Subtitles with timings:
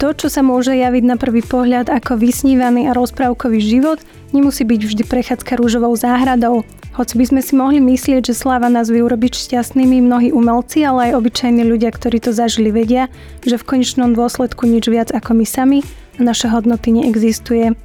[0.00, 4.00] To, čo sa môže javiť na prvý pohľad ako vysnívaný a rozprávkový život,
[4.32, 6.64] nemusí byť vždy prechádzka rúžovou záhradou.
[6.96, 11.12] Hoci by sme si mohli myslieť, že sláva nás vie urobiť šťastnými mnohí umelci, ale
[11.12, 13.12] aj obyčajní ľudia, ktorí to zažili, vedia,
[13.44, 15.84] že v konečnom dôsledku nič viac ako my sami
[16.16, 17.76] a naše hodnoty neexistuje.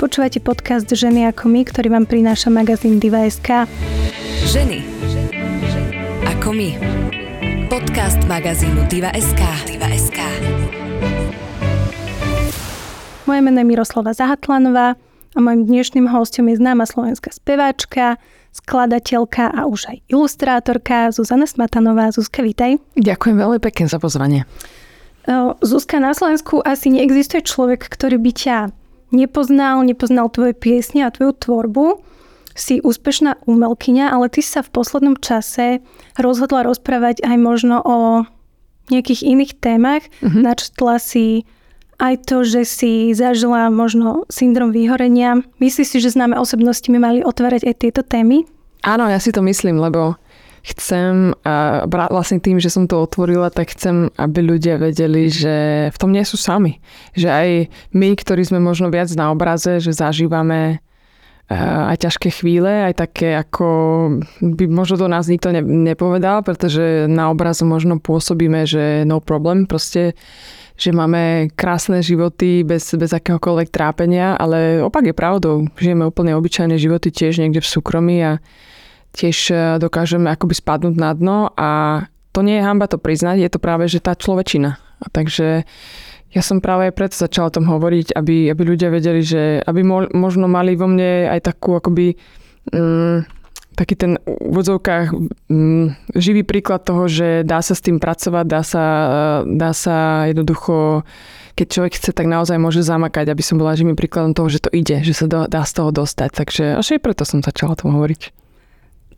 [0.00, 3.68] Počúvate podcast Ženy ako my, ktorý vám prináša magazín Diva.sk.
[4.48, 4.80] Ženy
[6.32, 6.68] ako my.
[7.68, 9.42] Podcast magazínu Diva.sk.
[9.68, 10.67] Diva.sk.
[13.28, 14.96] Moje meno je Miroslava Zahatlanová
[15.36, 18.16] a mojim dnešným hostom je známa slovenská speváčka,
[18.56, 22.08] skladateľka a už aj ilustrátorka Zuzana Smatanová.
[22.08, 22.80] Zuzka, vítaj.
[22.96, 24.48] Ďakujem veľmi pekne za pozvanie.
[25.60, 28.56] Zuzka, na Slovensku asi neexistuje človek, ktorý by ťa
[29.12, 32.00] nepoznal, nepoznal tvoje piesne a tvoju tvorbu.
[32.56, 35.84] Si úspešná umelkyňa, ale ty sa v poslednom čase
[36.16, 38.24] rozhodla rozprávať aj možno o
[38.88, 40.08] nejakých iných témach.
[40.24, 40.42] Mm-hmm.
[40.48, 41.44] Načetla si
[41.98, 45.42] aj to, že si zažila možno syndrom vyhorenia.
[45.58, 48.46] Myslíš si, že známe osobnosti by mali otvárať aj tieto témy?
[48.86, 50.14] Áno, ja si to myslím, lebo
[50.62, 55.98] chcem, a vlastne tým, že som to otvorila, tak chcem, aby ľudia vedeli, že v
[55.98, 56.78] tom nie sú sami.
[57.18, 57.48] Že aj
[57.94, 60.78] my, ktorí sme možno viac na obraze, že zažívame
[61.48, 63.66] aj ťažké chvíle, aj také, ako
[64.44, 69.64] by možno do nás nikto ne, nepovedal, pretože na obrazu možno pôsobíme, že no problem,
[69.64, 70.12] proste
[70.78, 75.66] že máme krásne životy bez, bez akéhokoľvek trápenia, ale opak je pravdou.
[75.74, 78.38] Žijeme úplne obyčajné životy tiež niekde v súkromí a
[79.10, 83.50] tiež e, dokážeme akoby spadnúť na dno a to nie je hamba to priznať, je
[83.50, 84.78] to práve, že tá človečina.
[85.02, 85.66] A takže
[86.30, 89.80] ja som práve aj preto začala o tom hovoriť, aby, aby ľudia vedeli, že aby
[89.82, 92.14] mo, možno mali vo mne aj takú akoby
[92.70, 93.26] um,
[93.78, 98.62] taký ten v úvodzovkách um, živý príklad toho, že dá sa s tým pracovať, dá
[98.66, 98.84] sa,
[99.46, 101.06] dá sa jednoducho
[101.58, 104.70] keď človek chce, tak naozaj môže zamakať, aby som bola živým príkladom toho, že to
[104.70, 106.30] ide, že sa do, dá z toho dostať.
[106.30, 108.30] Takže až aj preto som začala o tom hovoriť.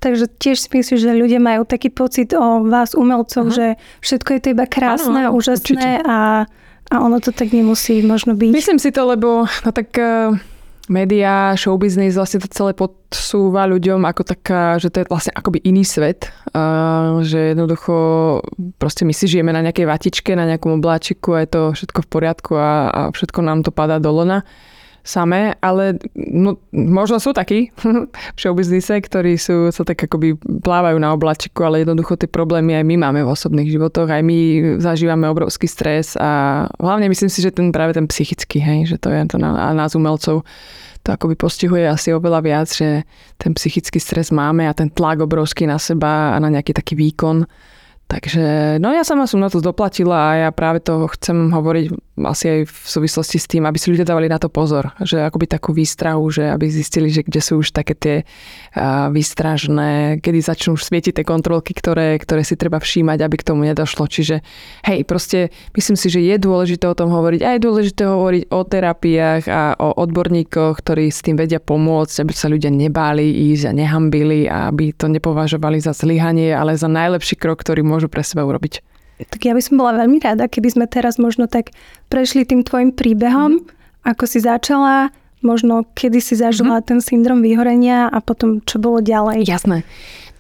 [0.00, 3.52] Takže tiež si myslíš, že ľudia majú taký pocit o vás, umelcov, uh-huh.
[3.52, 3.66] že
[4.00, 5.90] všetko je to iba krásne, ano, úžasné určite.
[6.00, 6.48] a,
[6.88, 8.56] a ono to tak nemusí možno byť.
[8.56, 9.92] Myslím si to, lebo no tak
[10.90, 15.86] média, showbiznis vlastne to celé podsúva ľuďom ako taká, že to je vlastne akoby iný
[15.86, 16.34] svet,
[17.22, 17.94] že jednoducho
[18.82, 22.08] proste my si žijeme na nejakej vatičke, na nejakom obláčiku a je to všetko v
[22.10, 24.42] poriadku a, a všetko nám to padá do lona
[25.00, 27.72] samé, ale no, možno sú takí
[28.36, 32.96] v ktorí sú, sa tak akoby plávajú na oblačiku, ale jednoducho tie problémy aj my
[33.00, 34.38] máme v osobných životoch, aj my
[34.78, 39.08] zažívame obrovský stres a hlavne myslím si, že ten práve ten psychický, hej, že to
[39.08, 40.44] je to na, a nás umelcov
[41.00, 43.08] to akoby postihuje asi oveľa viac, že
[43.40, 47.48] ten psychický stres máme a ten tlak obrovský na seba a na nejaký taký výkon.
[48.10, 52.50] Takže no ja sama som na to doplatila a ja práve to chcem hovoriť asi
[52.50, 55.70] aj v súvislosti s tým, aby si ľudia dávali na to pozor, že akoby takú
[55.72, 58.16] výstrahu, že aby zistili, že kde sú už také tie
[59.10, 63.64] výstražné, kedy začnú už svietiť tie kontrolky, ktoré, ktoré si treba všímať, aby k tomu
[63.64, 64.10] nedošlo.
[64.10, 64.42] Čiže
[64.84, 68.60] hej, proste myslím si, že je dôležité o tom hovoriť a je dôležité hovoriť o
[68.66, 73.72] terapiách a o odborníkoch, ktorí s tým vedia pomôcť, aby sa ľudia nebáli ísť a
[73.72, 78.42] nehambili a aby to nepovažovali za zlyhanie, ale za najlepší krok, ktorý môžu pre seba
[78.42, 78.89] urobiť.
[79.28, 81.76] Tak ja by som bola veľmi rada, keby sme teraz možno tak
[82.08, 84.08] prešli tým tvojim príbehom, mm-hmm.
[84.08, 85.12] ako si začala,
[85.44, 86.88] možno kedy si zažila mm-hmm.
[86.88, 89.44] ten syndrom vyhorenia a potom čo bolo ďalej.
[89.44, 89.84] Jasné.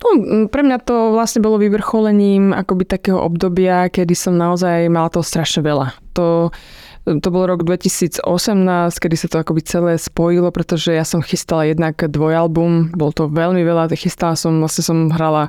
[0.00, 0.08] No,
[0.48, 5.60] pre mňa to vlastne bolo vyvrcholením akoby takého obdobia, kedy som naozaj mala toho strašne
[5.60, 5.92] veľa.
[6.16, 6.48] To,
[7.08, 8.20] to bol rok 2018,
[9.00, 13.64] kedy sa to akoby celé spojilo, pretože ja som chystala jednak dvojalbum, bol to veľmi
[13.64, 15.48] veľa, chystala som, vlastne som hrala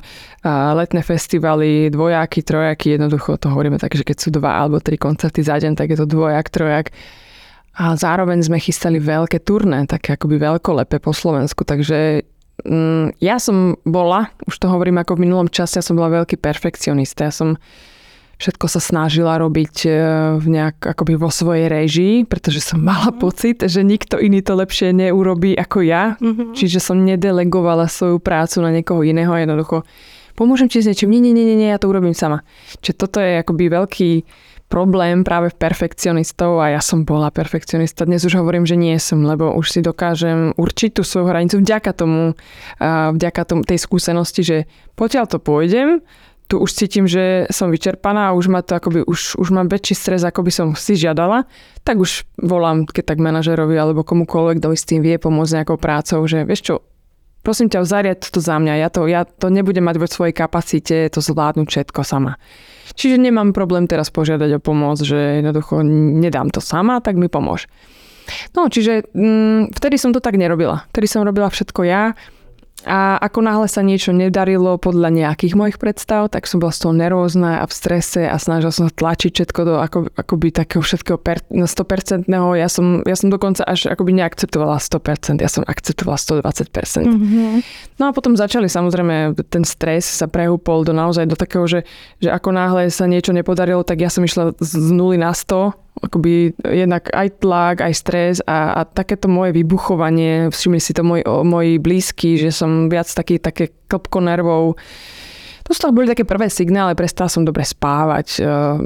[0.74, 5.44] letné festivaly, dvojáky, trojaky, jednoducho to hovoríme tak, že keď sú dva alebo tri koncerty
[5.44, 6.88] za deň, tak je to dvojak, trojak.
[7.76, 12.24] A zároveň sme chystali veľké turné, také akoby veľkolepé po Slovensku, takže
[12.64, 16.40] mm, ja som bola, už to hovorím ako v minulom čase, ja som bola veľký
[16.40, 17.60] perfekcionista, ja som
[18.38, 19.90] všetko sa snažila robiť e,
[20.38, 23.18] v nejak akoby vo svojej režii, pretože som mala mm.
[23.18, 26.16] pocit, že nikto iný to lepšie neurobí ako ja.
[26.20, 26.56] Mm-hmm.
[26.56, 29.84] Čiže som nedelegovala svoju prácu na niekoho iného jednoducho
[30.32, 32.40] pomôžem ti s niečím, nie, nie, nie, nie, ja to urobím sama.
[32.80, 34.10] Čiže toto je akoby veľký
[34.72, 38.08] problém práve v perfekcionistov a ja som bola perfekcionista.
[38.08, 41.92] Dnes už hovorím, že nie som, lebo už si dokážem určiť tú svoju hranicu vďaka
[41.92, 42.32] tomu,
[43.12, 44.58] vďaka tomu, tej skúsenosti, že
[44.96, 46.00] potiaľ to pôjdem,
[46.52, 49.96] tu už cítim, že som vyčerpaná a už, ma to akoby, už, už mám väčší
[49.96, 51.48] stres, ako by som si žiadala,
[51.80, 56.20] tak už volám keď tak manažerovi alebo komukoľvek, kto s tým vie pomôcť nejakou prácou,
[56.28, 56.74] že vieš čo,
[57.40, 61.08] prosím ťa, zariad to za mňa, ja to, ja to nebudem mať vo svojej kapacite
[61.08, 62.36] to zvládnuť všetko sama.
[62.92, 65.80] Čiže nemám problém teraz požiadať o pomoc, že jednoducho
[66.20, 67.64] nedám to sama, tak mi pomôž.
[68.52, 70.84] No, čiže mm, vtedy som to tak nerobila.
[70.92, 72.12] Vtedy som robila všetko ja
[72.82, 76.94] a ako náhle sa niečo nedarilo podľa nejakých mojich predstav, tak som bola z toho
[76.94, 81.42] nervózna a v strese a snažila som tlačiť všetko do ako, akoby takého všetkého per,
[81.50, 82.26] 100%.
[82.58, 87.06] Ja som, ja som dokonca až akoby neakceptovala 100%, ja som akceptovala 120%.
[87.06, 87.52] Mm-hmm.
[88.02, 91.86] No a potom začali samozrejme, ten stres sa prehúpol do naozaj do takého, že,
[92.18, 96.56] že ako náhle sa niečo nepodarilo, tak ja som išla z 0 na 100 akoby
[96.64, 102.40] jednak aj tlak, aj stres a, a takéto moje vybuchovanie, všimli si to moji, blízky,
[102.40, 104.80] že som viac taký, také klpko nervov.
[105.62, 108.42] To sú boli také prvé signály, prestala som dobre spávať,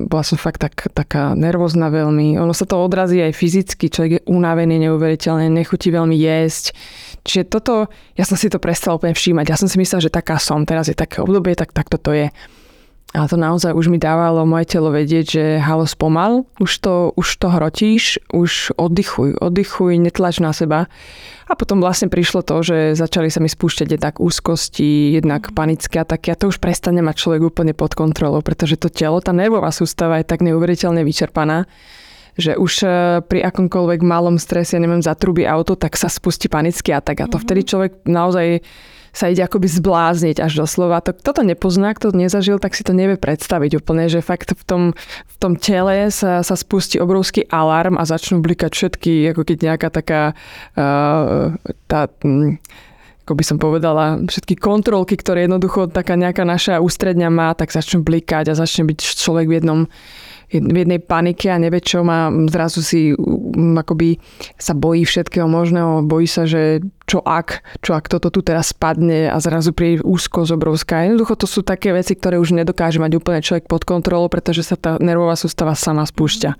[0.06, 2.36] bola som fakt tak, taká nervózna veľmi.
[2.36, 6.76] Ono sa to odrazí aj fyzicky, človek je unavený neuveriteľne, nechutí veľmi jesť.
[7.24, 9.48] Čiže toto, ja som si to prestala úplne všímať.
[9.48, 12.28] Ja som si myslela, že taká som, teraz je také obdobie, tak takto to je.
[13.16, 17.28] Ale to naozaj už mi dávalo moje telo vedieť, že halo spomal, už to, už
[17.40, 20.92] to hrotíš, už oddychuj, oddychuj, netlač na seba.
[21.48, 26.28] A potom vlastne prišlo to, že začali sa mi spúšťať jednak úzkosti, jednak panické ataky
[26.28, 30.20] a to už prestane mať človek úplne pod kontrolou, pretože to telo, tá nervová sústava
[30.20, 31.64] je tak neuveriteľne vyčerpaná,
[32.36, 32.88] že už e,
[33.24, 37.24] pri akomkoľvek malom strese, ja neviem, zatrubí auto, tak sa spustí panický atak.
[37.24, 38.60] A to vtedy človek naozaj
[39.16, 41.00] sa ide akoby zblázniť až doslova.
[41.00, 44.52] To, kto to nepozná, kto to nezažil, tak si to nevie predstaviť úplne, že fakt
[44.52, 44.82] v tom,
[45.24, 49.88] v tom tele sa, sa spustí obrovský alarm a začnú blikať všetky, ako keď nejaká
[49.88, 50.22] taká
[50.76, 51.56] uh,
[51.88, 52.60] tá, hm,
[53.24, 58.04] ako by som povedala, všetky kontrolky, ktoré jednoducho taká nejaká naša ústredňa má, tak začnú
[58.04, 59.80] blikať a začne byť človek v jednom
[60.50, 63.10] v jednej panike a nevie čo má, zrazu si
[63.56, 64.22] akoby
[64.54, 69.26] sa bojí všetkého možného, bojí sa, že čo ak, čo ak toto tu teraz spadne
[69.26, 71.06] a zrazu príde úzkosť obrovská.
[71.06, 74.78] Jednoducho to sú také veci, ktoré už nedokáže mať úplne človek pod kontrolou, pretože sa
[74.78, 76.50] tá nervová sústava sama spúšťa.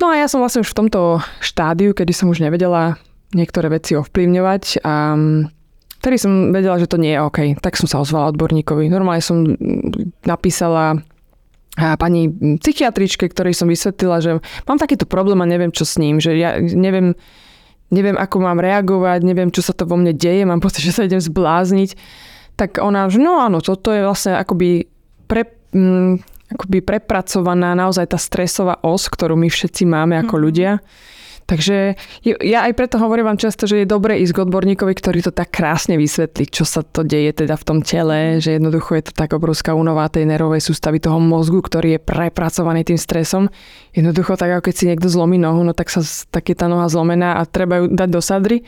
[0.00, 2.96] No a ja som vlastne už v tomto štádiu, kedy som už nevedela
[3.34, 5.18] niektoré veci ovplyvňovať a
[6.00, 7.60] Vtedy som vedela, že to nie je OK.
[7.60, 8.88] Tak som sa ozvala odborníkovi.
[8.88, 9.44] Normálne som
[10.24, 10.96] napísala
[11.78, 14.30] pani psychiatričke, ktorej som vysvetlila, že
[14.66, 17.14] mám takýto problém a neviem, čo s ním, že ja neviem,
[17.94, 21.06] neviem, ako mám reagovať, neviem, čo sa to vo mne deje, mám pocit, že sa
[21.06, 21.94] idem zblázniť.
[22.58, 24.84] Tak ona, že no áno, toto je vlastne akoby,
[25.24, 26.20] pre, m,
[26.52, 30.44] akoby prepracovaná naozaj tá stresová os, ktorú my všetci máme ako mm-hmm.
[30.44, 30.72] ľudia.
[31.50, 35.34] Takže ja aj preto hovorím vám často, že je dobre ísť k odborníkovi, ktorý to
[35.34, 39.12] tak krásne vysvetlí, čo sa to deje teda v tom tele, že jednoducho je to
[39.18, 43.50] tak obrovská únová tej nervovej sústavy toho mozgu, ktorý je prepracovaný tým stresom.
[43.90, 46.86] Jednoducho tak, ako keď si niekto zlomí nohu, no tak, sa, tak je tá noha
[46.86, 48.62] zlomená a treba ju dať do sadry.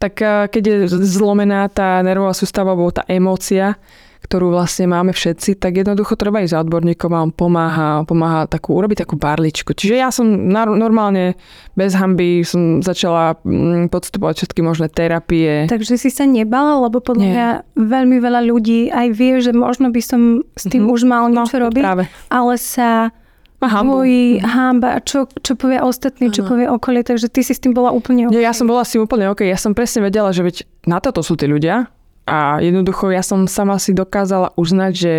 [0.00, 3.76] Tak eh, keď je zlomená tá nervová sústava alebo tá emócia,
[4.26, 8.74] ktorú vlastne máme všetci, tak jednoducho treba ísť za odborníkom a on pomáha, pomáha takú,
[8.74, 9.70] urobiť takú barličku.
[9.70, 11.38] Čiže ja som normálne
[11.78, 15.70] bez hamby som začala mm, podstupovať všetky možné terapie.
[15.70, 20.02] Takže si sa nebala, lebo podľa mňa veľmi veľa ľudí aj vie, že možno by
[20.02, 20.94] som s tým mm-hmm.
[20.98, 22.04] už mal no, niečo no, robiť, práve.
[22.26, 23.14] ale sa
[23.62, 27.94] bojí, hamba, čo, čo povie ostatní, čo povie okolie, takže ty si s tým bola
[27.94, 28.34] úplne OK.
[28.34, 29.46] Nie, ja som bola s tým úplne OK.
[29.46, 31.88] Ja som presne vedela, že veď na toto sú tí ľudia,
[32.26, 35.14] a jednoducho ja som sama si dokázala uznať, že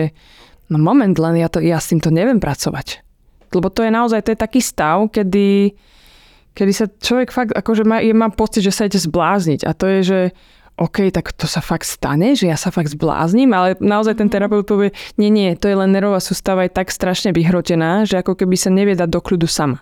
[0.67, 3.01] no moment len, ja, to, ja s týmto neviem pracovať.
[3.55, 5.71] Lebo to je naozaj, to je taký stav, kedy,
[6.51, 9.63] kedy sa človek fakt, akože má, je, má pocit, že sa ide zblázniť.
[9.63, 10.19] A to je, že
[10.77, 14.33] OK, tak to sa fakt stane, že ja sa fakt zbláznim, ale naozaj ten mhm.
[14.35, 18.37] terapeut povie, nie, nie, to je len nervová sústava je tak strašne vyhrotená, že ako
[18.37, 19.81] keby sa nevie dať do kľudu sama.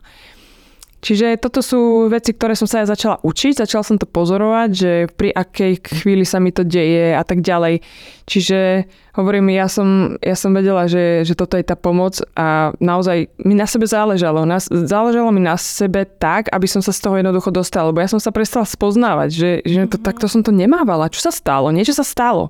[1.05, 4.91] Čiže toto sú veci, ktoré som sa aj začala učiť, začala som to pozorovať, že
[5.13, 7.85] pri akej chvíli sa mi to deje a tak ďalej.
[8.25, 13.29] Čiže hovorím, ja som, ja som vedela, že, že toto je tá pomoc a naozaj
[13.45, 14.49] mi na sebe záležalo.
[14.49, 18.09] Na, záležalo mi na sebe tak, aby som sa z toho jednoducho dostala, lebo ja
[18.09, 21.13] som sa prestala spoznávať, že, že to, takto som to nemávala.
[21.13, 21.69] Čo sa stalo?
[21.69, 22.49] Niečo sa stalo.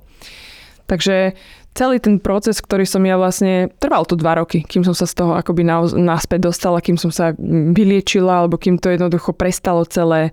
[0.88, 1.36] Takže
[1.76, 5.20] celý ten proces, ktorý som ja vlastne, trval to dva roky, kým som sa z
[5.20, 5.68] toho akoby
[6.00, 7.36] náspäť dostala, kým som sa
[7.76, 10.32] vyliečila, alebo kým to jednoducho prestalo celé,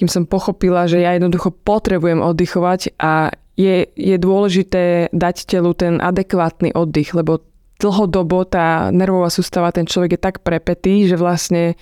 [0.00, 6.00] kým som pochopila, že ja jednoducho potrebujem oddychovať a je, je dôležité dať telu ten
[6.00, 7.44] adekvátny oddych, lebo
[7.76, 11.76] dlhodobo tá nervová sústava, ten človek je tak prepetý, že vlastne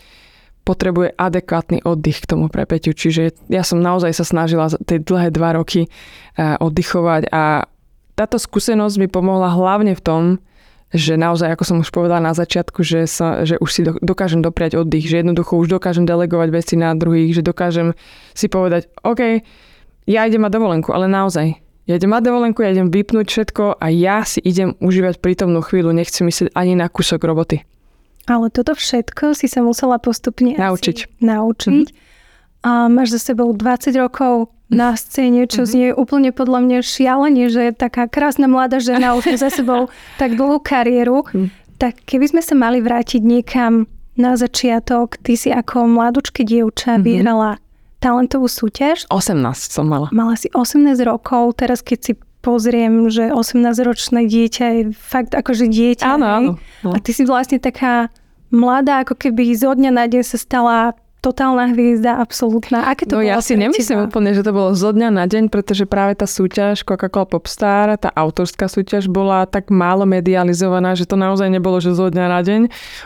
[0.66, 2.92] potrebuje adekvátny oddych k tomu prepeťu.
[2.92, 7.64] Čiže ja som naozaj sa snažila tie dlhé dva roky eh, oddychovať a
[8.18, 10.22] táto skúsenosť mi pomohla hlavne v tom,
[10.90, 14.80] že naozaj, ako som už povedala na začiatku, že, sa, že už si dokážem dopriať
[14.80, 17.94] oddych, že jednoducho už dokážem delegovať veci na druhých, že dokážem
[18.32, 19.44] si povedať, OK,
[20.08, 21.60] ja idem mať dovolenku, ale naozaj.
[21.84, 25.92] Ja idem mať dovolenku, ja idem vypnúť všetko a ja si idem užívať prítomnú chvíľu,
[25.92, 27.64] nechcem myslieť ani na kúsok roboty.
[28.28, 31.20] Ale toto všetko si sa musela postupne Naučiť.
[31.20, 31.86] Naučiť.
[31.88, 32.64] Mm-hmm.
[32.64, 35.72] A máš za sebou 20 rokov na scéne, čo mm-hmm.
[35.72, 39.88] znie úplne podľa mňa šialenie, že je taká krásna mladá žena už za sebou
[40.20, 41.24] tak dlhú kariéru.
[41.32, 41.48] Mm.
[41.80, 47.06] Tak keby sme sa mali vrátiť niekam na začiatok, ty si ako mladučké dievča mm-hmm.
[47.06, 47.50] vyhrala
[47.98, 49.08] talentovú súťaž.
[49.10, 50.10] 18 som mala.
[50.14, 56.06] Mala si 18 rokov, teraz keď si pozriem, že 18-ročné dieťa je fakt akože dieťa.
[56.06, 56.50] Áno, áno.
[56.94, 58.14] A ty si vlastne taká
[58.54, 62.86] mladá, ako keby zo dňa na deň sa stala totálna hviezda, absolútna.
[62.86, 65.50] Aké to no bolo ja si nemyslím úplne, že to bolo zo dňa na deň,
[65.50, 71.18] pretože práve tá súťaž Coca-Cola Popstar, tá autorská súťaž bola tak málo medializovaná, že to
[71.18, 72.60] naozaj nebolo, že zo dňa na deň.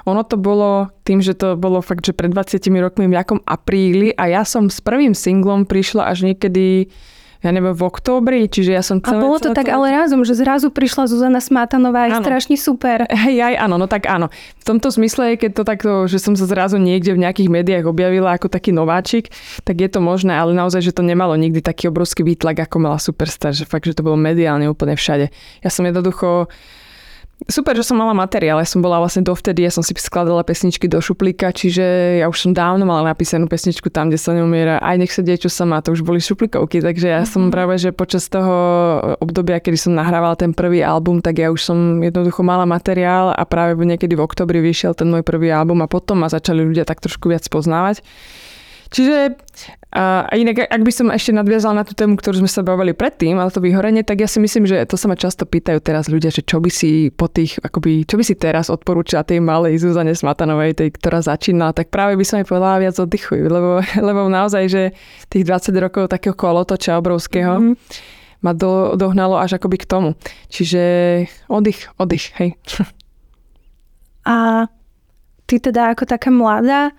[0.04, 4.12] Ono to bolo tým, že to bolo fakt, že pred 20 rokmi v nejakom apríli
[4.12, 6.92] a ja som s prvým singlom prišla až niekedy
[7.42, 9.18] ja neviem, v októbri, čiže ja som celé...
[9.18, 9.74] A bolo to celé tak to...
[9.74, 13.02] ale razom, že zrazu prišla Zuzana Smátanová, je strašne super.
[13.26, 14.30] Hej, aj áno, no tak áno.
[14.62, 18.38] V tomto zmysle, keď to takto, že som sa zrazu niekde v nejakých médiách objavila
[18.38, 19.34] ako taký nováčik,
[19.66, 23.02] tak je to možné, ale naozaj, že to nemalo nikdy taký obrovský výtlak, ako mala
[23.02, 25.34] Superstar, že fakt, že to bolo mediálne úplne všade.
[25.66, 26.46] Ja som jednoducho
[27.50, 28.62] Super, že som mala materiál.
[28.62, 32.38] Ja som bola vlastne dovtedy, ja som si skladala pesničky do šuplíka, čiže ja už
[32.38, 34.78] som dávno mala napísanú pesničku tam, kde sa neumiera.
[34.78, 36.78] Aj nech sa deje, čo sa má, to už boli šuplikovky.
[36.78, 37.50] Takže ja som mhm.
[37.50, 38.54] práve, že počas toho
[39.18, 43.42] obdobia, kedy som nahrávala ten prvý album, tak ja už som jednoducho mala materiál a
[43.42, 47.02] práve niekedy v oktobri vyšiel ten môj prvý album a potom ma začali ľudia tak
[47.02, 48.04] trošku viac poznávať.
[48.92, 49.40] Čiže
[49.92, 53.36] a inak, ak by som ešte nadviazala na tú tému, ktorú sme sa bavili predtým,
[53.36, 56.32] ale to vyhorenie, tak ja si myslím, že to sa ma často pýtajú teraz ľudia,
[56.32, 60.16] že čo by si po tých, akoby, čo by si teraz odporúčala tej malej Zuzane
[60.16, 64.64] Smatanovej, tej, ktorá začínala, tak práve by som jej povedala viac oddychuj, lebo, lebo naozaj,
[64.72, 64.82] že
[65.28, 67.76] tých 20 rokov takého kolotoča obrovského mm-hmm.
[68.48, 70.16] ma do, dohnalo až akoby k tomu.
[70.48, 70.80] Čiže
[71.52, 72.56] oddych, oddych, hej.
[74.32, 74.64] A
[75.44, 76.96] ty teda ako taká mladá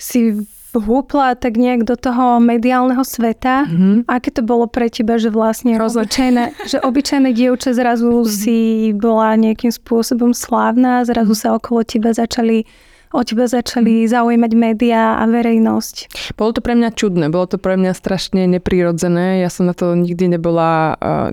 [0.00, 3.66] si vhúpla tak nejak do toho mediálneho sveta.
[3.66, 3.94] Mm-hmm.
[4.06, 8.34] Aké to bolo pre teba, že vlastne obyčajné, že obyčajné dievče zrazu mm-hmm.
[8.40, 8.58] si
[8.94, 12.66] bola nejakým spôsobom slávna, zrazu sa okolo teba začali
[13.10, 14.10] o teba začali mhm.
[14.14, 16.14] zaujímať médiá a verejnosť.
[16.38, 19.42] Bolo to pre mňa čudné, bolo to pre mňa strašne neprirodzené.
[19.42, 21.28] Ja som na to nikdy nebola, uh,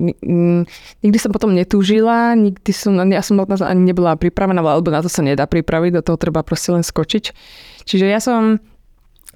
[1.05, 5.05] nikdy som potom netúžila, nikdy som, ja som na to ani nebola pripravená, alebo na
[5.05, 7.37] to sa nedá pripraviť, do toho treba proste len skočiť.
[7.85, 8.57] Čiže ja som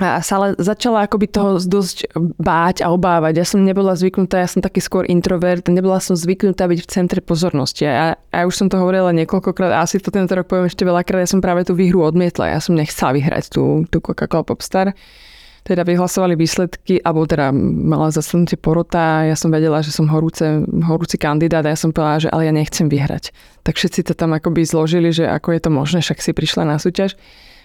[0.01, 2.09] a sa ale začala akoby toho dosť
[2.41, 3.37] báť a obávať.
[3.37, 7.21] Ja som nebola zvyknutá, ja som taký skôr introvert, nebola som zvyknutá byť v centre
[7.21, 7.85] pozornosti.
[7.85, 11.23] A, a už som to hovorila niekoľkokrát, a asi to tento rok poviem ešte veľakrát,
[11.23, 12.55] ja som práve tú výhru odmietla.
[12.55, 14.97] Ja som nechcela vyhrať tú, tú Coca-Cola Popstar.
[15.61, 21.21] Teda vyhlasovali výsledky, alebo teda mala zasadnutie porota, ja som vedela, že som horúce, horúci
[21.21, 23.29] kandidát a ja som povedala, že ale ja nechcem vyhrať.
[23.61, 26.81] Tak všetci to tam akoby zložili, že ako je to možné, však si prišla na
[26.81, 27.13] súťaž.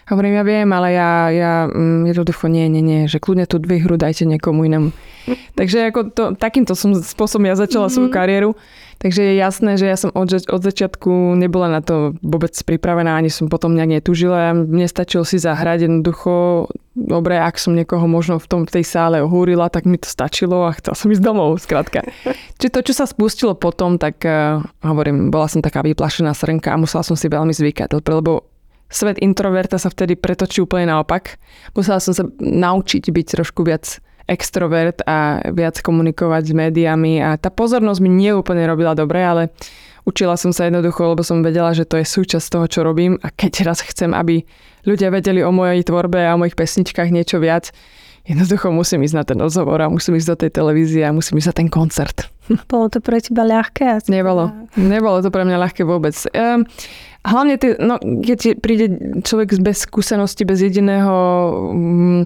[0.07, 3.99] Hovorím, ja viem, ale ja, ja mm, jednoducho nie, nie, nie, že kľudne tú výhru
[3.99, 4.95] dajte niekomu inému.
[5.59, 7.95] Takže ako to, takýmto som spôsobom ja začala mm-hmm.
[8.07, 8.51] svoju kariéru.
[8.97, 13.29] Takže je jasné, že ja som od, od začiatku nebola na to vôbec pripravená, ani
[13.29, 14.57] som potom nejak netúžila.
[14.57, 16.65] Mne stačilo si zahrať jednoducho,
[16.97, 20.65] dobre, ak som niekoho možno v, tom, v tej sále ohúrila, tak mi to stačilo
[20.65, 22.01] a chcela som ísť domov, skrátka.
[22.57, 26.81] Čiže to, čo sa spustilo potom, tak uh, hovorím, bola som taká vyplašená srnka a
[26.81, 28.56] musela som si veľmi zvykať, lebo
[28.89, 31.39] svet introverta sa vtedy pretočí úplne naopak.
[31.75, 37.47] Musela som sa naučiť byť trošku viac extrovert a viac komunikovať s médiami a tá
[37.47, 39.55] pozornosť mi nie úplne robila dobre, ale
[40.03, 43.31] učila som sa jednoducho, lebo som vedela, že to je súčasť toho, čo robím a
[43.31, 44.43] keď raz chcem, aby
[44.83, 47.71] ľudia vedeli o mojej tvorbe a o mojich pesničkách niečo viac,
[48.27, 51.49] jednoducho musím ísť na ten rozhovor a musím ísť do tej televízie a musím ísť
[51.51, 52.27] na ten koncert.
[52.71, 54.11] Bolo to pre teba ľahké?
[54.11, 54.51] Nebolo.
[54.75, 56.15] Nebolo to pre mňa ľahké vôbec.
[56.35, 56.67] Um,
[57.27, 58.87] hlavne, ty, no, keď príde
[59.21, 61.15] človek bez skúsenosti, bez jediného
[61.69, 62.23] um,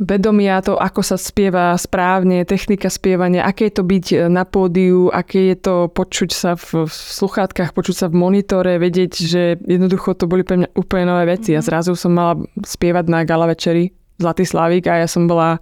[0.00, 5.52] vedomia to, ako sa spieva správne, technika spievania, aké je to byť na pódiu, aké
[5.52, 10.24] je to počuť sa v, v sluchátkach, počuť sa v monitore, vedieť, že jednoducho to
[10.24, 11.52] boli pre mňa úplne nové veci.
[11.52, 11.66] A mhm.
[11.68, 15.60] zrazu som mala spievať na gala večeri Zlatý Slavik a ja som bola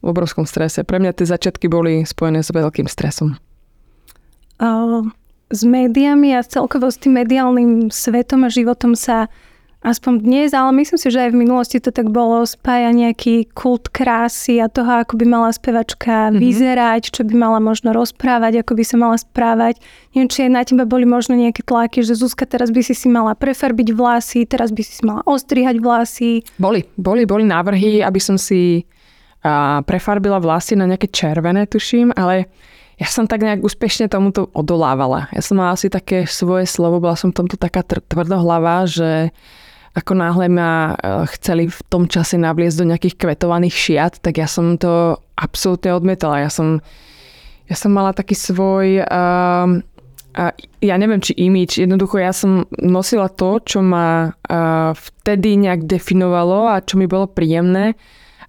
[0.00, 0.80] v obrovskom strese.
[0.80, 3.36] Pre mňa tie začiatky boli spojené s veľkým stresom.
[4.60, 5.08] Uh,
[5.50, 9.26] s médiami a celkovo s tým mediálnym svetom a životom sa
[9.80, 13.88] aspoň dnes, ale myslím si, že aj v minulosti to tak bolo, spája nejaký kult
[13.88, 16.36] krásy a toho, ako by mala spevačka mm-hmm.
[16.36, 19.80] vyzerať, čo by mala možno rozprávať, ako by sa mala správať.
[20.12, 23.08] Neviem, či aj na teba boli možno nejaké tlaky, že Zuzka, teraz by si si
[23.08, 26.44] mala prefarbiť vlasy, teraz by si si mala ostrihať vlasy.
[26.60, 28.84] Boli, boli, boli návrhy, aby som si
[29.40, 32.52] a prefarbila vlasy na nejaké červené, tuším, ale
[33.00, 35.32] ja som tak nejak úspešne tomuto odolávala.
[35.32, 39.32] Ja som mala asi také svoje slovo, bola som tomto taká tvrdohlava, že
[39.96, 44.44] ako náhle ma e, chceli v tom čase navliesť do nejakých kvetovaných šiat, tak ja
[44.44, 46.44] som to absolútne odmietala.
[46.44, 46.84] Ja som,
[47.66, 49.66] ja som mala taký svoj, uh,
[50.36, 50.52] uh,
[50.84, 56.68] ja neviem, či imič, jednoducho ja som nosila to, čo ma uh, vtedy nejak definovalo
[56.68, 57.96] a čo mi bolo príjemné.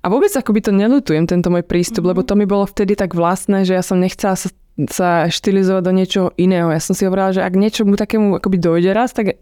[0.01, 2.17] A vôbec akoby to nelutujem, tento môj prístup, mm-hmm.
[2.17, 4.49] lebo to mi bolo vtedy tak vlastné, že ja som nechcela sa,
[4.89, 6.73] sa štilizovať do niečoho iného.
[6.73, 9.37] Ja som si hovorila, že ak niečomu takému akoby dojde raz, tak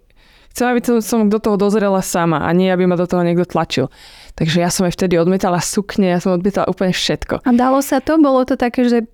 [0.50, 3.94] Chcem, aby som do toho dozrela sama a nie, aby ma do toho niekto tlačil.
[4.34, 7.46] Takže ja som aj vtedy odmietala sukne, ja som odmietala úplne všetko.
[7.46, 8.18] A dalo sa to?
[8.18, 9.06] Bolo to také, že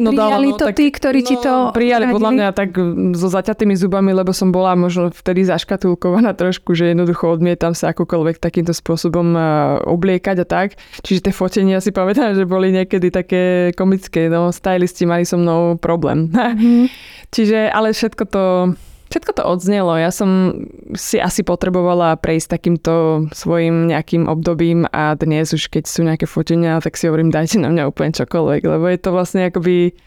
[0.00, 2.16] No, prijali no, to tak, tí, ktorí no, ti to Prijali radili?
[2.16, 2.70] podľa mňa tak
[3.12, 8.40] so zaťatými zubami, lebo som bola možno vtedy zaškatulkovaná trošku, že jednoducho odmietam sa akokoľvek
[8.40, 9.36] takýmto spôsobom
[9.84, 10.68] obliekať a tak.
[11.04, 14.32] Čiže tie fotenia si pamätám, že boli niekedy také komické.
[14.32, 16.32] No, stylisti mali so mnou problém.
[16.32, 16.84] Mm-hmm.
[17.34, 18.44] Čiže, ale všetko to
[19.10, 19.98] Všetko to odznelo.
[19.98, 20.54] Ja som
[20.94, 26.78] si asi potrebovala prejsť takýmto svojim nejakým obdobím a dnes už keď sú nejaké fotenia,
[26.78, 29.98] tak si hovorím, dajte na mňa úplne čokoľvek, lebo je to vlastne akoby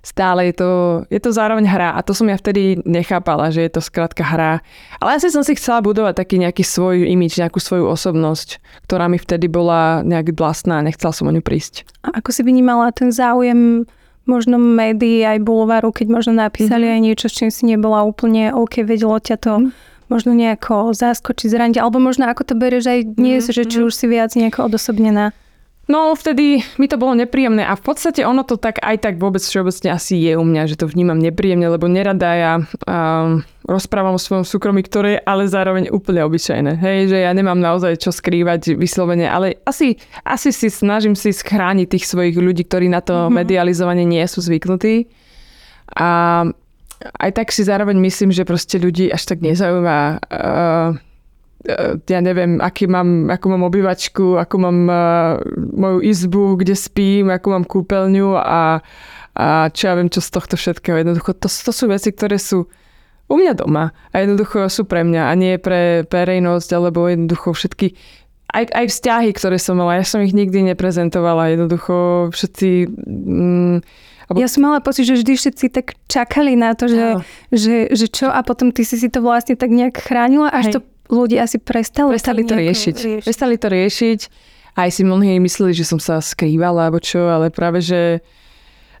[0.00, 0.70] stále je to,
[1.12, 4.64] je to zároveň hra a to som ja vtedy nechápala, že je to skrátka hra.
[5.00, 9.20] Ale asi som si chcela budovať taký nejaký svoj imič, nejakú svoju osobnosť, ktorá mi
[9.20, 11.84] vtedy bola nejak vlastná a nechcela som o ňu prísť.
[12.04, 13.84] A ako si vnímala ten záujem
[14.28, 17.00] možno médií aj bulváru, keď možno napísali mm-hmm.
[17.00, 20.06] aj niečo, s čím si nebola úplne OK, vedelo ťa to mm-hmm.
[20.12, 23.56] možno nejako zaskočiť, zraniť, alebo možno ako to berieš aj dnes, mm-hmm.
[23.56, 23.84] že či mhm.
[23.88, 25.32] už si viac nejako odosobnená.
[25.90, 29.42] No vtedy mi to bolo nepríjemné a v podstate ono to tak aj tak vôbec
[29.42, 34.22] všeobecne asi je u mňa, že to vnímam nepríjemne, lebo nerada ja um, rozprávam o
[34.22, 36.78] svojom súkromí, ktoré je ale zároveň úplne obyčajné.
[36.78, 41.98] Hej, že ja nemám naozaj čo skrývať vyslovene, ale asi, asi si snažím si schrániť
[41.98, 43.34] tých svojich ľudí, ktorí na to mm-hmm.
[43.42, 45.10] medializovanie nie sú zvyknutí.
[45.98, 46.46] A
[47.18, 51.09] aj tak si zároveň myslím, že proste ľudí až tak nezaujíma uh,
[52.08, 54.96] ja neviem, aký mám, akú mám obývačku, akú mám uh,
[55.54, 58.80] moju izbu, kde spím, akú mám kúpeľňu a,
[59.36, 60.96] a čo ja viem, čo z tohto všetkého.
[61.04, 62.64] Jednoducho, to, to sú veci, ktoré sú
[63.30, 67.94] u mňa doma a jednoducho sú pre mňa a nie pre verejnosť alebo jednoducho všetky
[68.50, 71.54] aj, aj vzťahy, ktoré som mala, ja som ich nikdy neprezentovala.
[71.54, 72.90] Jednoducho všetci...
[73.06, 73.86] Mm,
[74.34, 77.18] ja som mala pocit, že vždy všetci tak čakali na to, že,
[77.50, 80.74] že, že čo a potom ty si si to vlastne tak nejak chránila, až Hej.
[80.74, 82.96] to ľudia asi prestali, prestali to riešiť.
[82.96, 83.24] riešiť.
[83.26, 84.20] Prestali to riešiť.
[84.78, 88.22] Aj si mnohí mysleli, že som sa skrývala alebo čo, ale práve, že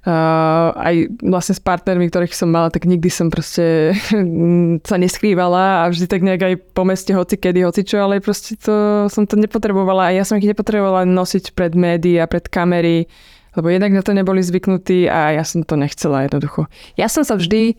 [0.00, 3.92] Uh, aj vlastne s partnermi, ktorých som mala, tak nikdy som proste
[4.88, 8.56] sa neskrývala a vždy tak nejak aj po meste hoci kedy, hoci čo, ale proste
[8.56, 13.12] to, som to nepotrebovala a ja som ich nepotrebovala nosiť pred médií a pred kamery,
[13.52, 16.64] lebo jednak na to neboli zvyknutí a ja som to nechcela jednoducho.
[16.96, 17.76] Ja som sa vždy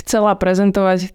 [0.00, 1.12] chcela prezentovať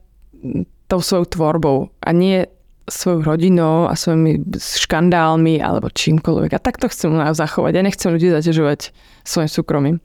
[0.90, 2.50] tou svojou tvorbou a nie
[2.90, 6.58] svojou rodinou a svojimi škandálmi alebo čímkoľvek.
[6.58, 7.72] A tak to chcem zachovať.
[7.78, 8.90] Ja nechcem ľudí zaťažovať
[9.22, 9.98] svojim súkromím.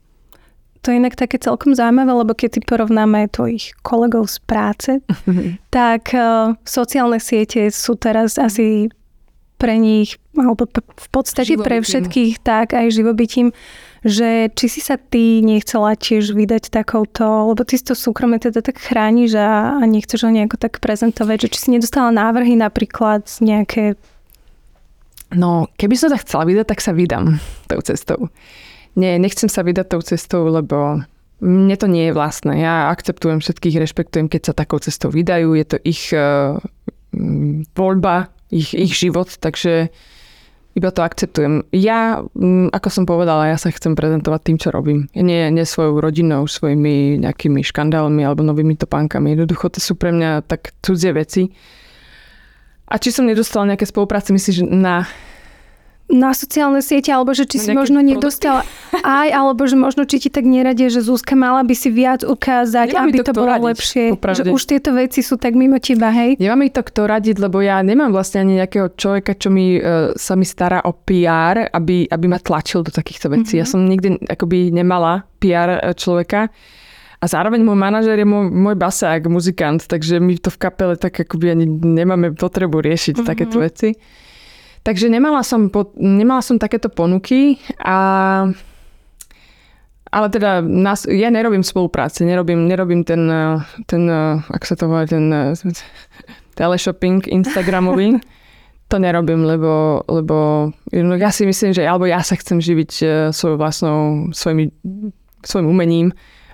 [0.85, 4.91] To je inak také celkom zaujímavé, lebo keď si porovnáme tvojich kolegov z práce,
[5.73, 8.93] tak uh, sociálne siete sú teraz asi
[9.57, 11.65] pre nich, alebo v podstate živobytím.
[11.65, 13.49] pre všetkých, tak aj živobytím
[14.05, 18.61] že či si sa ty nechcela tiež vydať takouto, lebo ty si to súkromie teda
[18.61, 23.25] tak chrániš a, a nechceš ho nejako tak prezentovať, že či si nedostala návrhy napríklad
[23.41, 23.97] nejaké...
[25.33, 28.29] No, keby som sa chcela vydať, tak sa vydám tou cestou.
[28.93, 31.01] Nie, nechcem sa vydať tou cestou, lebo
[31.41, 32.61] mne to nie je vlastné.
[32.61, 35.57] Ja akceptujem všetkých, rešpektujem, keď sa takou cestou vydajú.
[35.57, 36.61] Je to ich uh,
[37.73, 39.89] voľba, ich, ich život, takže
[40.75, 41.63] iba to akceptujem.
[41.71, 45.07] Ja, mm, ako som povedala, ja sa chcem prezentovať tým, čo robím.
[45.15, 49.39] Nie, nie svojou rodinou, svojimi nejakými škandálmi alebo novými topánkami.
[49.39, 51.47] Jednoducho to sú pre mňa tak cudzie veci.
[52.91, 55.07] A či som nedostala nejaké spolupráce, myslíš, na
[56.05, 58.61] na sociálne siete, alebo že či si možno nedostala
[59.01, 62.93] aj, alebo že možno či ti tak neradie, že Zuzka mala by si viac ukázať,
[62.93, 64.03] nemám aby to, to bolo radiť, lepšie.
[64.13, 64.37] Popravde.
[64.37, 66.37] Že už tieto veci sú tak mimo teba, hej?
[66.37, 70.13] Nemám mi to kto radiť, lebo ja nemám vlastne ani nejakého človeka, čo mi uh,
[70.13, 73.57] sa mi stará o PR, aby, aby ma tlačil do takýchto vecí.
[73.57, 73.61] Mm-hmm.
[73.61, 76.53] Ja som nikdy akoby nemala PR e, človeka.
[77.17, 81.17] A zároveň môj manažer je môj, môj basák, muzikant, takže my to v kapele tak
[81.25, 83.29] akoby ani nemáme potrebu riešiť mm-hmm.
[83.29, 83.97] takéto veci.
[84.85, 87.97] Takže nemala som, po, nemala som takéto ponuky a
[90.15, 93.27] ale teda nás, ja nerobím spolupráce, nerobím, nerobím ten,
[93.83, 94.07] ten,
[94.47, 95.27] ako sa to volá, ten
[96.55, 98.15] teleshopping Instagramový.
[98.87, 103.05] to nerobím, lebo, lebo no, ja si myslím, že alebo ja sa chcem živiť e,
[103.33, 104.69] svojou vlastnou, svojimi,
[105.41, 106.07] svojim umením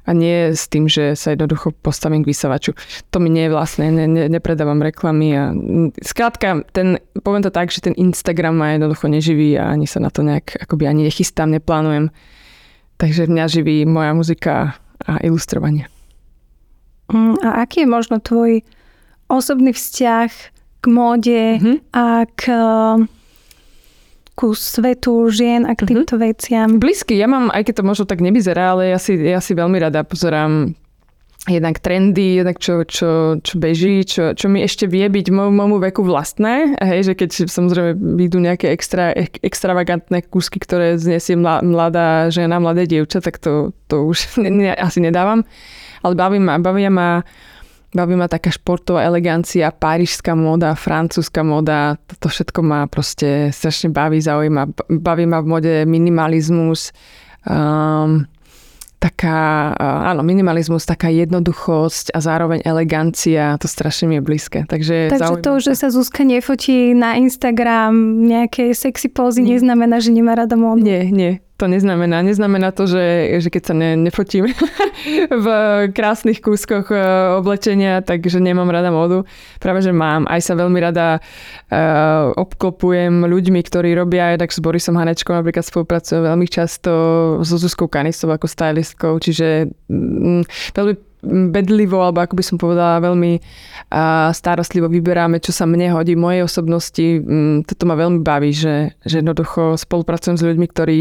[0.07, 2.73] a nie s tým, že sa jednoducho postavím k vysavaču.
[3.13, 5.53] To mi nie je vlastné, ne, ne, nepredávam reklamy a
[6.01, 10.09] skrátka, ten, poviem to tak, že ten Instagram ma jednoducho neživí a ani sa na
[10.09, 12.09] to nejak akoby ani nechystám, neplánujem.
[12.97, 15.89] Takže mňa živí moja muzika a ilustrovanie.
[17.09, 18.61] Mm, a aký je možno tvoj
[19.25, 20.29] osobný vzťah
[20.81, 21.77] k móde mm-hmm.
[21.93, 22.41] a k
[24.41, 26.25] ku svetu žien a k týmto mm-hmm.
[26.33, 26.69] veciam.
[26.81, 29.77] Blízky, ja mám, aj keď to možno tak nevyzerá, ale ja si, ja si veľmi
[29.77, 30.73] rada pozerám
[31.45, 35.77] jednak trendy, jednak čo, čo, čo beží, čo, čo mi ešte vie byť môjmu, môjmu
[35.89, 36.77] veku vlastné.
[36.81, 43.21] Hej, že keď samozrejme vyjdú nejaké extra, extravagantné kúsky, ktoré znesie mladá žena, mladé dievča,
[43.21, 45.45] tak to, to už ne, ne, asi nedávam.
[46.01, 47.21] Ale baví ma, baví ma
[47.91, 54.23] Baví ma taká športová elegancia, párižská móda, francúzska móda, toto všetko ma proste strašne baví,
[54.23, 54.87] zaujíma.
[54.87, 56.95] Baví ma v mode minimalizmus,
[57.43, 58.23] um,
[58.95, 59.73] taká,
[60.07, 64.59] áno, minimalizmus, taká jednoduchosť a zároveň elegancia, to strašne mi je blízke.
[64.71, 70.39] Takže, Takže to, že sa Zuzka nefotí na Instagram nejaké sexy pózy, neznamená, že nemá
[70.39, 70.87] rada módu.
[70.87, 72.25] Nie, nie to neznamená.
[72.25, 74.49] Neznamená to, že, že keď sa ne, nefotím
[75.45, 75.47] v
[75.93, 76.97] krásnych kúskoch e,
[77.37, 79.29] oblečenia, takže nemám rada módu.
[79.61, 80.25] Práve, že mám.
[80.25, 86.25] Aj sa veľmi rada uh, obklopujem ľuďmi, ktorí robia, tak s Borisom Hanečkom napríklad spolupracujem
[86.25, 86.91] veľmi často
[87.45, 90.95] so Zuzkou Kanistou ako stylistkou, čiže mm, veľmi
[91.53, 96.41] bedlivo, alebo ako by som povedala, veľmi uh, starostlivo vyberáme, čo sa mne hodí, mojej
[96.41, 97.21] osobnosti.
[97.21, 100.99] Um, toto ma veľmi baví, že, že jednoducho spolupracujem s ľuďmi, ktorí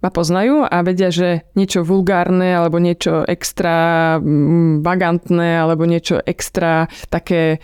[0.00, 4.16] ma poznajú a vedia, že niečo vulgárne alebo niečo extra
[4.80, 7.60] bagantné alebo niečo extra také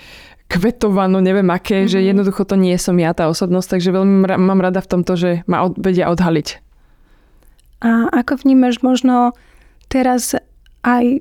[0.46, 1.92] kvetovano, neviem aké, mm-hmm.
[1.92, 5.30] že jednoducho to nie som ja tá osobnosť, takže veľmi mám rada v tomto, že
[5.50, 6.62] ma od, vedia odhaliť.
[7.82, 9.34] A ako vnímaš možno
[9.90, 10.38] teraz
[10.86, 11.20] aj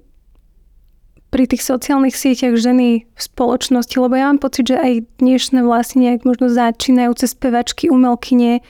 [1.34, 6.08] pri tých sociálnych sieťach ženy v spoločnosti, lebo ja mám pocit, že aj dnešné vlastne
[6.08, 8.64] nejak možno začínajúce spevačky, umelkyne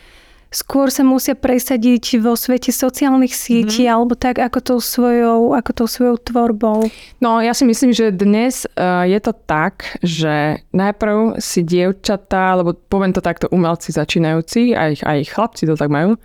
[0.53, 3.95] skôr sa musia presadiť vo svete sociálnych sietí mm-hmm.
[3.95, 6.87] alebo tak ako tou, svojou, ako tou svojou tvorbou?
[7.19, 12.73] No ja si myslím, že dnes uh, je to tak, že najprv si dievčatá, alebo
[12.75, 16.15] poviem to takto umelci začínajúci, aj, aj chlapci to tak majú,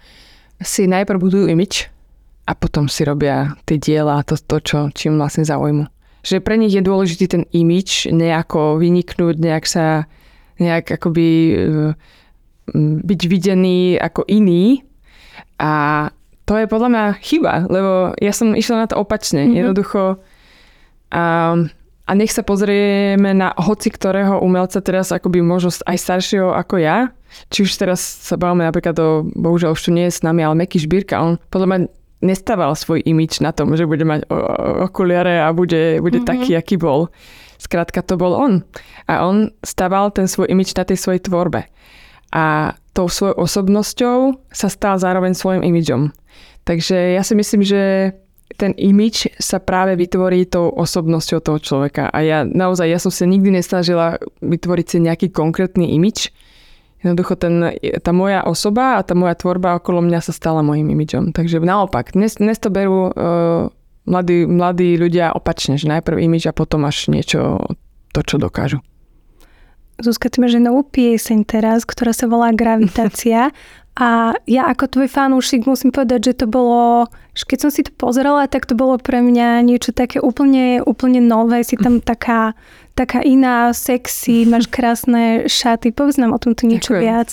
[0.60, 1.88] si najprv budujú imič
[2.46, 5.86] a potom si robia tie diela, to, to čo, čím vlastne zaujmu.
[6.20, 10.04] Že pre nich je dôležitý ten imič, nejako vyniknúť, nejak sa
[10.60, 11.96] nejak akoby uh,
[12.76, 14.84] byť videný ako iný
[15.60, 16.08] a
[16.50, 19.46] to je podľa mňa chyba, lebo ja som išla na to opačne.
[19.46, 19.58] Mm-hmm.
[19.62, 20.18] Jednoducho
[21.14, 21.54] a,
[22.06, 27.14] a nech sa pozrieme na hoci ktorého umelca teraz akoby možno aj staršieho ako ja.
[27.54, 30.58] Či už teraz sa bavíme napríklad o, bohužiaľ už tu nie je s nami, ale
[30.58, 31.78] Meky Šbírka, on podľa mňa
[32.26, 34.26] nestával svoj imič na tom, že bude mať
[34.82, 36.26] okuliare a bude, bude mm-hmm.
[36.26, 37.14] taký, aký bol.
[37.62, 38.66] Skrátka to bol on.
[39.06, 41.70] A on staval ten svoj imič na tej svojej tvorbe
[42.30, 44.18] a tou svojou osobnosťou
[44.50, 46.10] sa stal zároveň svojim imidžom.
[46.66, 48.14] Takže ja si myslím, že
[48.58, 52.10] ten imič sa práve vytvorí tou osobnosťou toho človeka.
[52.10, 56.34] A ja naozaj, ja som sa nikdy nesnažila vytvoriť si nejaký konkrétny imič.
[57.00, 57.72] Jednoducho ten,
[58.04, 61.32] tá moja osoba a tá moja tvorba okolo mňa sa stala mojim imidžom.
[61.32, 63.72] Takže naopak, dnes, dnes to berú uh,
[64.04, 67.64] mladí, mladí ľudia opačne, že najprv imič a potom až niečo,
[68.12, 68.84] to, čo dokážu.
[70.00, 73.52] Zuzka, ty máš novú pieseň teraz, ktorá sa volá Gravitácia.
[74.00, 78.48] A ja ako tvoj fanúšik musím povedať, že to bolo, keď som si to pozerala,
[78.48, 81.60] tak to bolo pre mňa niečo také úplne, úplne nové.
[81.66, 82.56] Si tam taká,
[82.96, 85.92] taká iná, sexy, máš krásne šaty.
[85.92, 87.04] Povedz nám o tomto niečo Ďakujem.
[87.04, 87.30] viac.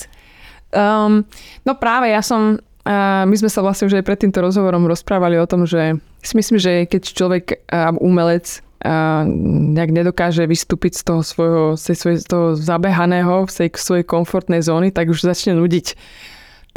[0.68, 1.24] Um,
[1.64, 5.40] no práve ja som, uh, my sme sa vlastne už aj pred týmto rozhovorom rozprávali
[5.40, 9.26] o tom, že si myslím, že keď človek, uh, umelec a
[9.74, 15.10] nejak nedokáže vystúpiť z toho svojho, z toho zabehaného, z tej svojej komfortnej zóny, tak
[15.10, 15.98] už začne nudiť.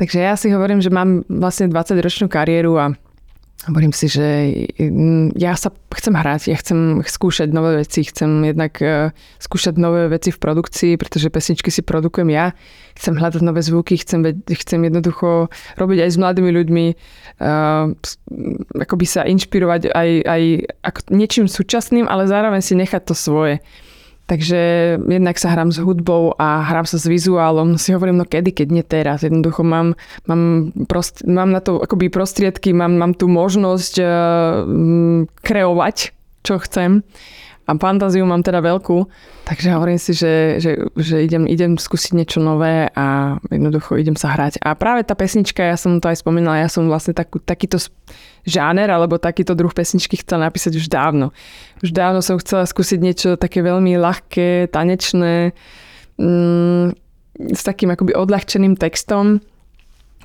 [0.01, 2.97] Takže ja si hovorím, že mám vlastne 20-ročnú kariéru a
[3.61, 4.25] Hovorím si, že
[4.81, 10.09] mm, ja sa chcem hrať, ja chcem skúšať nové veci, chcem jednak e, skúšať nové
[10.09, 12.57] veci v produkcii, pretože pesničky si produkujem ja.
[12.97, 16.85] Chcem hľadať nové zvuky, chcem, chcem jednoducho robiť aj s mladými ľuďmi,
[17.39, 17.87] uh,
[18.83, 20.43] akoby sa inšpirovať aj, aj
[21.07, 23.63] niečím súčasným, ale zároveň si nechať to svoje.
[24.31, 24.59] Takže
[25.11, 27.75] jednak sa hrám s hudbou a hrám sa s vizuálom.
[27.75, 29.27] Si hovorím, no kedy, keď nie teraz.
[29.27, 34.07] Jednoducho mám, mám, prost, mám na to akoby prostriedky, mám, mám tú možnosť uh,
[35.43, 36.15] kreovať,
[36.47, 37.03] čo chcem.
[37.71, 39.07] A fantáziu mám teda veľkú,
[39.47, 44.35] takže hovorím si, že, že, že idem, idem skúsiť niečo nové a jednoducho idem sa
[44.35, 44.59] hrať.
[44.59, 47.79] A práve tá pesnička, ja som to aj spomínala, ja som vlastne takú, takýto
[48.43, 51.31] žáner alebo takýto druh pesničky chcela napísať už dávno.
[51.79, 55.55] Už dávno som chcela skúsiť niečo také veľmi ľahké, tanečné,
[56.19, 56.85] mm,
[57.55, 59.39] s takým akoby odľahčeným textom.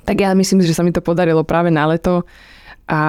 [0.03, 2.27] Tak ja myslím, že sa mi to podarilo práve na leto
[2.87, 3.01] a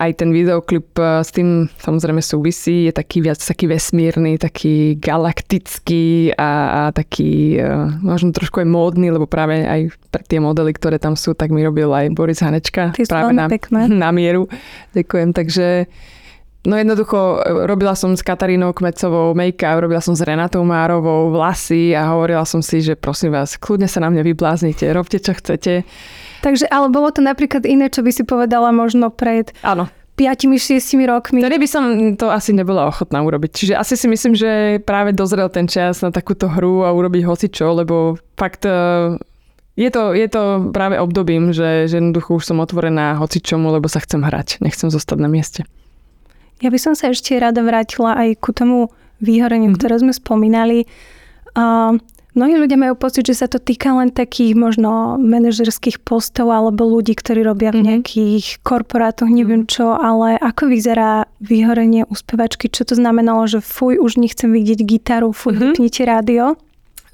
[0.00, 6.32] aj ten videoklip e, s tým samozrejme súvisí, je taký viac taký vesmírny, taký galaktický
[6.32, 9.92] a, a taký uh, možno trošku aj módny, lebo práve aj
[10.32, 12.96] tie modely, ktoré tam sú, tak mi robil aj Boris Hanečka.
[12.96, 13.92] Ty práve na, pekné.
[14.08, 14.48] na mieru.
[14.96, 15.66] Ďakujem, takže
[16.66, 21.94] No jednoducho, e, robila som s Katarínou Kmecovou make-up, robila som s Renatou Márovou vlasy
[21.94, 25.86] a hovorila som si, že prosím vás, kľudne sa na mňa vybláznite, robte čo chcete.
[26.40, 29.90] Takže, ale bolo to napríklad iné, čo by si povedala možno pred Áno.
[30.18, 31.38] 5-6 rokmi.
[31.38, 31.84] Vtedy by som
[32.18, 33.50] to asi nebola ochotná urobiť.
[33.54, 37.70] Čiže asi si myslím, že práve dozrel ten čas na takúto hru a urobiť hocičo,
[37.78, 39.14] lebo fakt e,
[39.78, 44.02] je to, je to práve obdobím, že, že jednoducho už som otvorená hocičomu, lebo sa
[44.02, 44.58] chcem hrať.
[44.58, 45.62] Nechcem zostať na mieste.
[46.58, 48.90] Ja by som sa ešte rada vrátila aj ku tomu
[49.22, 49.78] výhoreniu, mm.
[49.78, 50.90] ktoré sme spomínali.
[51.54, 51.94] Uh,
[52.36, 57.16] Mnohí ľudia majú pocit, že sa to týka len takých možno manažerských postov alebo ľudí,
[57.16, 57.86] ktorí robia v mhm.
[57.88, 62.68] nejakých korporátoch, neviem čo, ale ako vyzerá vyhorenie u spevačky?
[62.68, 65.72] Čo to znamenalo, že fuj, už nechcem vidieť gitaru, fuj, mm-hmm.
[65.72, 66.44] vypnite rádio?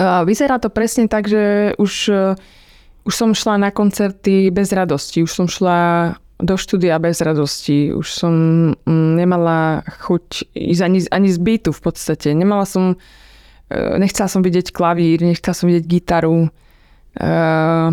[0.02, 2.34] Vyzerá to presne tak, že už, e,
[3.06, 8.06] už som šla na koncerty bez radosti, už som šla do štúdia bez radosti, už
[8.10, 8.34] som
[8.74, 12.34] mm, nemala chuť ísť ani, ani z bytu v podstate.
[12.34, 12.98] Nemala som Eh,
[13.98, 16.48] nechcela som vidieť klavír, nechcela som vidieť gitaru.
[17.14, 17.90] Eh,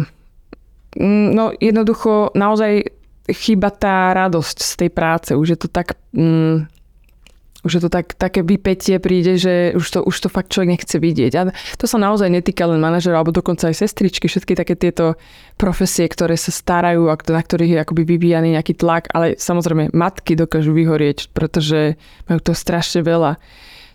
[0.97, 2.89] mm, no jednoducho naozaj
[3.29, 5.31] chýba tá radosť z tej práce.
[5.37, 5.95] Už je to tak...
[6.11, 6.67] Mm,
[7.61, 10.97] už je to tak, také vypetie príde, že už to, už to fakt človek nechce
[10.97, 11.31] vidieť.
[11.37, 11.41] A
[11.77, 15.13] to sa naozaj netýka len manažera, alebo dokonca aj sestričky, všetky také tieto
[15.61, 20.33] profesie, ktoré sa starajú a na ktorých je akoby vyvíjaný nejaký tlak, ale samozrejme matky
[20.33, 23.37] dokážu vyhorieť, pretože majú to strašne veľa.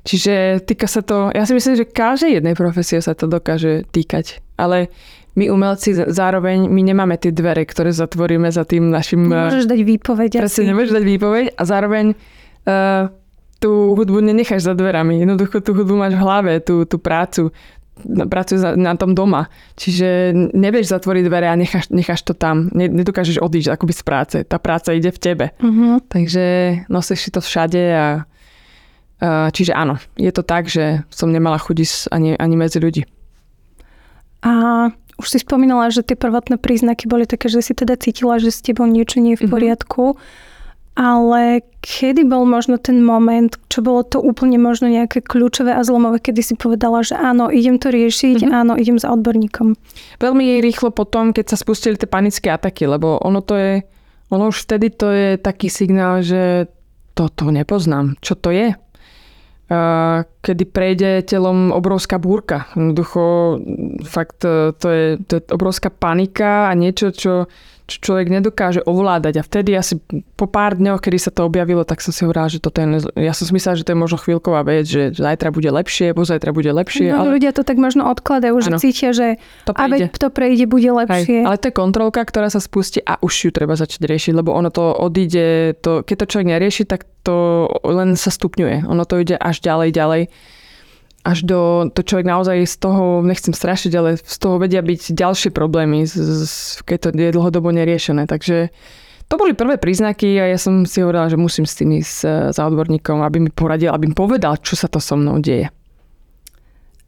[0.07, 4.38] Čiže týka sa to, ja si myslím, že každej jednej profesie sa to dokáže týkať.
[4.55, 4.87] Ale
[5.35, 9.27] my umelci zároveň, my nemáme tie dvere, ktoré zatvoríme za tým našim...
[9.27, 10.31] Nemôžeš dať výpoveď.
[10.38, 13.11] Presne, nemôžeš dať výpoveď a zároveň uh,
[13.59, 15.21] tú hudbu nenecháš za dverami.
[15.21, 17.51] Jednoducho tú hudbu máš v hlave, tú, tú prácu,
[18.07, 19.51] pracujú na tom doma.
[19.75, 22.69] Čiže nevieš zatvoriť dvere a necháš, necháš to tam.
[22.73, 24.37] Nedokážeš odísť akoby z práce.
[24.45, 25.47] Tá práca ide v tebe.
[25.61, 26.01] Uh-huh.
[26.05, 26.45] Takže
[26.92, 28.07] nosíš si to všade a
[29.22, 33.09] Čiže áno, je to tak, že som nemala chuť ani, ani medzi ľudí.
[34.44, 34.52] A
[35.16, 38.61] už si spomínala, že tie prvotné príznaky boli také, že si teda cítila, že s
[38.61, 39.52] tebou niečo nie je v mhm.
[39.52, 40.05] poriadku.
[40.14, 40.44] Mm-hmm.
[40.96, 46.24] Ale kedy bol možno ten moment, čo bolo to úplne možno nejaké kľúčové a zlomové,
[46.24, 48.61] kedy si povedala, že áno, idem to riešiť, mm-hmm.
[48.64, 49.76] áno, idem za odborníkom?
[50.24, 53.85] Veľmi rýchlo potom, keď sa spustili tie panické ataky, lebo ono to je,
[54.33, 56.64] ono už vtedy to je taký signál, že
[57.12, 58.16] toto nepoznám.
[58.24, 58.72] Čo to je?
[60.40, 62.70] Kedy prejde telom obrovská búrka.
[62.79, 63.59] Jednoducho,
[64.07, 67.50] fakt e, to je, to je obrovská panika a niečo, čo
[67.87, 69.38] čo človek nedokáže ovládať.
[69.38, 70.03] A vtedy asi
[70.35, 73.07] po pár dňoch, kedy sa to objavilo, tak som si hovorila, že toto je...
[73.14, 76.51] Ja som si myslela, že to je možno chvíľková vec, že zajtra bude lepšie, zajtra
[76.51, 77.14] bude lepšie.
[77.14, 77.38] No, ale...
[77.38, 78.79] ľudia to tak možno odkladajú, že ano.
[78.83, 80.11] cítia, že to prejde.
[80.18, 81.42] to prejde, bude lepšie.
[81.42, 84.51] Hej, ale to je kontrolka, ktorá sa spustí a už ju treba začať riešiť, lebo
[84.51, 88.90] ono to odíde, to, keď to človek nerieši, tak to len sa stupňuje.
[88.90, 90.22] Ono to ide až ďalej, ďalej
[91.26, 95.50] až do, to človek naozaj z toho, nechcem strašiť, ale z toho vedia byť ďalšie
[95.50, 96.14] problémy, z,
[96.46, 96.52] z,
[96.86, 98.30] keď to je dlhodobo neriešené.
[98.30, 98.70] Takže
[99.26, 102.26] to boli prvé príznaky a ja som si hovorila, že musím s tým ísť e,
[102.54, 105.66] za odborníkom, aby mi poradil, aby mi povedal, čo sa to so mnou deje.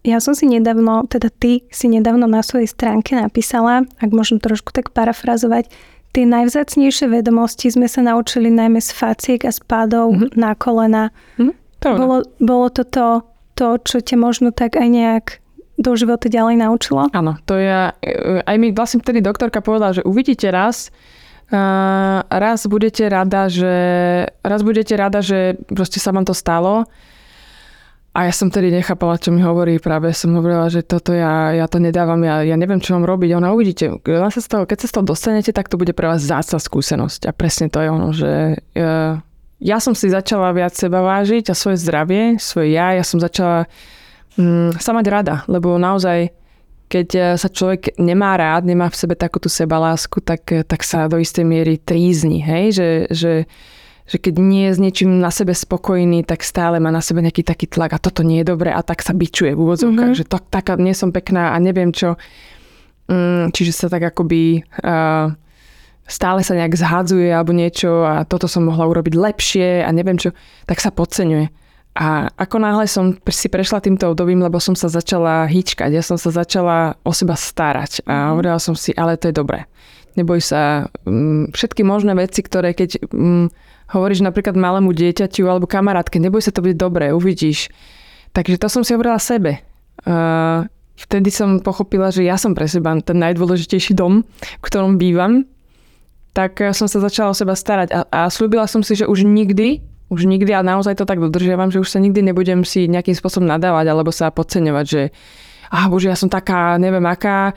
[0.02, 4.74] Ja som si nedávno, teda ty si nedávno na svojej stránke napísala, ak môžem trošku
[4.74, 5.70] tak parafrazovať,
[6.10, 10.30] tie najvzácnejšie vedomosti sme sa naučili najmä z faciek a spádov mm-hmm.
[10.34, 11.04] na kolena.
[11.38, 11.54] Mm-hmm.
[11.86, 12.82] To bolo, bolo to
[13.58, 15.26] to, čo ťa možno tak aj nejak
[15.78, 17.10] do života ďalej naučilo?
[17.10, 17.90] Áno, to je,
[18.42, 20.94] aj mi vlastne vtedy doktorka povedala, že uvidíte raz,
[21.50, 23.74] uh, raz budete rada, že
[24.42, 26.86] raz budete rada, že proste sa vám to stalo.
[28.18, 29.78] A ja som tedy nechápala, čo mi hovorí.
[29.78, 33.38] Práve som hovorila, že toto ja, ja to nedávam, ja, ja neviem, čo mám robiť.
[33.38, 36.10] Ona uvidíte, keď sa, z toho, keď sa z toho dostanete, tak to bude pre
[36.10, 37.30] vás zácna skúsenosť.
[37.30, 39.22] A presne to je ono, že uh,
[39.58, 43.66] ja som si začala viac seba vážiť a svoje zdravie, svoje ja, ja som začala
[44.38, 46.30] mm, sa mať rada, lebo naozaj
[46.88, 50.82] keď eh, sa človek nemá rád, nemá v sebe takú tú sebalásku, tak, eh, tak
[50.82, 52.80] sa do istej miery trízni, hej?
[52.80, 53.32] Že, že,
[54.08, 57.44] že keď nie je s niečím na sebe spokojný, tak stále má na sebe nejaký
[57.44, 60.26] taký tlak a toto nie je dobré a tak sa bičuje v úvodzovkách, mm-hmm.
[60.26, 62.16] že to, taká nie som pekná a neviem čo.
[63.08, 65.32] Mm, čiže sa tak akoby uh,
[66.08, 70.32] stále sa nejak zhadzuje alebo niečo a toto som mohla urobiť lepšie a neviem čo,
[70.64, 71.52] tak sa podceňuje.
[71.98, 76.14] A ako náhle som si prešla týmto obdobím, lebo som sa začala hýčkať, ja som
[76.14, 78.28] sa začala o seba starať a mm-hmm.
[78.32, 79.66] hovorila som si, ale to je dobré.
[80.14, 83.46] Neboj sa, mm, všetky možné veci, ktoré keď mm,
[83.92, 87.68] hovoríš napríklad malému dieťaťu alebo kamarátke, neboj sa, to bude dobré, uvidíš.
[88.30, 89.58] Takže to som si hovorila sebe.
[90.06, 95.50] Uh, vtedy som pochopila, že ja som pre seba ten najdôležitejší dom, v ktorom bývam
[96.36, 99.82] tak som sa začala o seba starať a, a slúbila som si, že už nikdy,
[100.08, 103.48] už nikdy a naozaj to tak dodržiavam, že už sa nikdy nebudem si nejakým spôsobom
[103.48, 105.02] nadávať alebo sa podceňovať, že
[105.72, 107.52] ah, bože, ja som taká, neviem aká.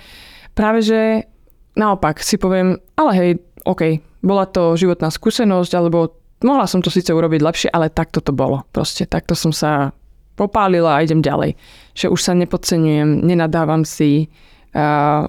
[0.51, 1.31] Práve, že
[1.75, 3.31] naopak si poviem, ale hej,
[3.63, 8.35] OK, bola to životná skúsenosť, alebo mohla som to síce urobiť lepšie, ale takto to
[8.35, 8.67] bolo.
[8.75, 9.95] Proste takto som sa
[10.35, 11.55] popálila a idem ďalej.
[11.95, 14.27] Že už sa nepodceňujem, nenadávam si,
[14.75, 15.25] uh,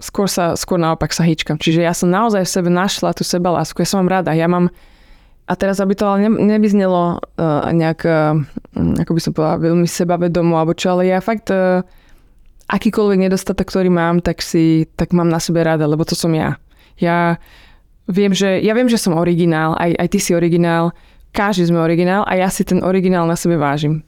[0.00, 1.60] skôr, sa, skôr naopak sa hýčkam.
[1.60, 3.82] Čiže ja som naozaj v sebe našla tú sebalásku.
[3.82, 4.32] Ja som mám rada.
[4.32, 4.72] Ja mám,
[5.44, 8.40] a teraz aby to ale nevyznelo uh, nejak, uh,
[9.02, 11.84] ako by som povedala, veľmi sebavedomo, alebo čo, ale ja fakt uh,
[12.72, 16.56] akýkoľvek nedostatok, ktorý mám, tak si, tak mám na sebe rada, lebo to som ja.
[16.96, 17.36] Ja
[18.08, 20.96] viem, že, ja viem, že som originál, aj, aj ty si originál,
[21.32, 24.04] každý sme originál a ja si ten originál na sebe vážim.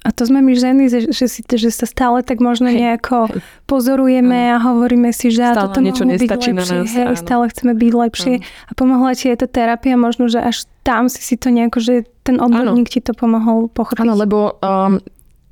[0.00, 3.28] A to sme my ženy, že, že, si, že sa stále tak možno nejako
[3.68, 6.88] pozorujeme a hovoríme si, že stále toto niečo nestačí byť lepšie, na nás.
[6.88, 8.34] hej, stále chceme byť lepšie.
[8.40, 12.08] A pomohla ti aj tá terapia, možno, že až tam si si to nejako, že
[12.24, 14.00] ten odborník ti to pomohol pochopiť.
[14.00, 14.96] Áno, lebo um,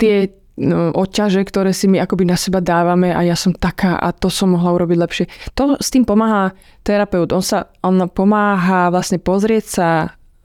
[0.00, 4.16] tie no, odťaže, ktoré si my akoby na seba dávame a ja som taká a
[4.16, 5.24] to som mohla urobiť lepšie.
[5.61, 6.56] To s tým pomáha
[6.88, 7.28] terapeut.
[7.37, 9.88] On sa on pomáha vlastne pozrieť sa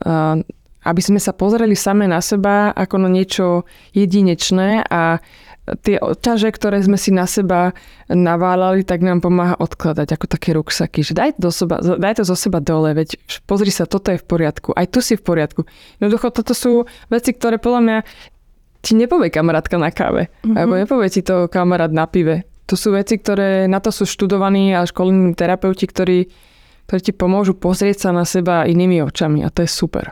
[0.03, 0.43] uh,
[0.83, 5.23] aby sme sa pozreli same na seba ako na niečo jedinečné a
[5.63, 7.71] tie ťaže, ktoré sme si na seba
[8.11, 11.07] naválali, tak nám pomáha odkladať ako také ruksaky.
[11.07, 13.15] Že daj, do seba, daj to zo seba dole, veď
[13.47, 15.63] pozri sa, toto je v poriadku, aj tu si v poriadku.
[16.03, 17.97] Jednoducho, toto sú veci, ktoré podľa mňa
[18.83, 20.55] ti nepovie kamarátka na káve, mm-hmm.
[20.59, 22.43] alebo nepovie ti to kamarát na pive.
[22.67, 26.27] To sú veci, ktoré na to sú študovaní a školní terapeuti, ktorí,
[26.91, 30.11] ktorí ti pomôžu pozrieť sa na seba inými očami a to je super.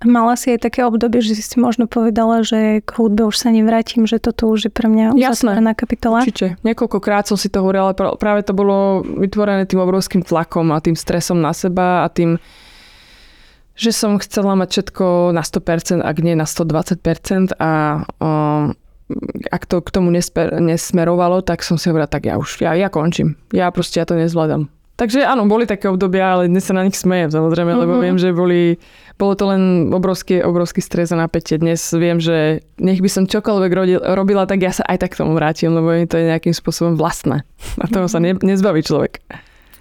[0.00, 3.52] Mala si aj také obdobie, že si si možno povedala, že k hudbe už sa
[3.52, 6.24] nevrátim, že toto už je pre mňa uzatvorená kapitola?
[6.24, 6.56] určite.
[6.64, 10.96] Niekoľkokrát som si to hovorila, ale práve to bolo vytvorené tým obrovským tlakom a tým
[10.96, 12.40] stresom na seba a tým,
[13.76, 18.72] že som chcela mať všetko na 100%, ak nie na 120% a um,
[19.52, 22.88] ak to k tomu nesper, nesmerovalo, tak som si hovorila, tak ja už, ja, ja
[22.88, 23.36] končím.
[23.52, 24.72] Ja proste ja to nezvládam.
[25.00, 27.82] Takže áno, boli také obdobia, ale dnes sa na nich smejem samozrejme, uh-huh.
[27.88, 28.02] lebo mhm.
[28.04, 28.76] viem, že boli,
[29.16, 31.56] bolo to len obrovský, obrovský stres a napätie.
[31.56, 35.24] Dnes viem, že nech by som čokoľvek rodil, robila, tak ja sa aj tak k
[35.24, 37.48] tomu vrátim, lebo to je nejakým spôsobom vlastné.
[37.80, 39.24] A toho sa ne, nezbaví človek.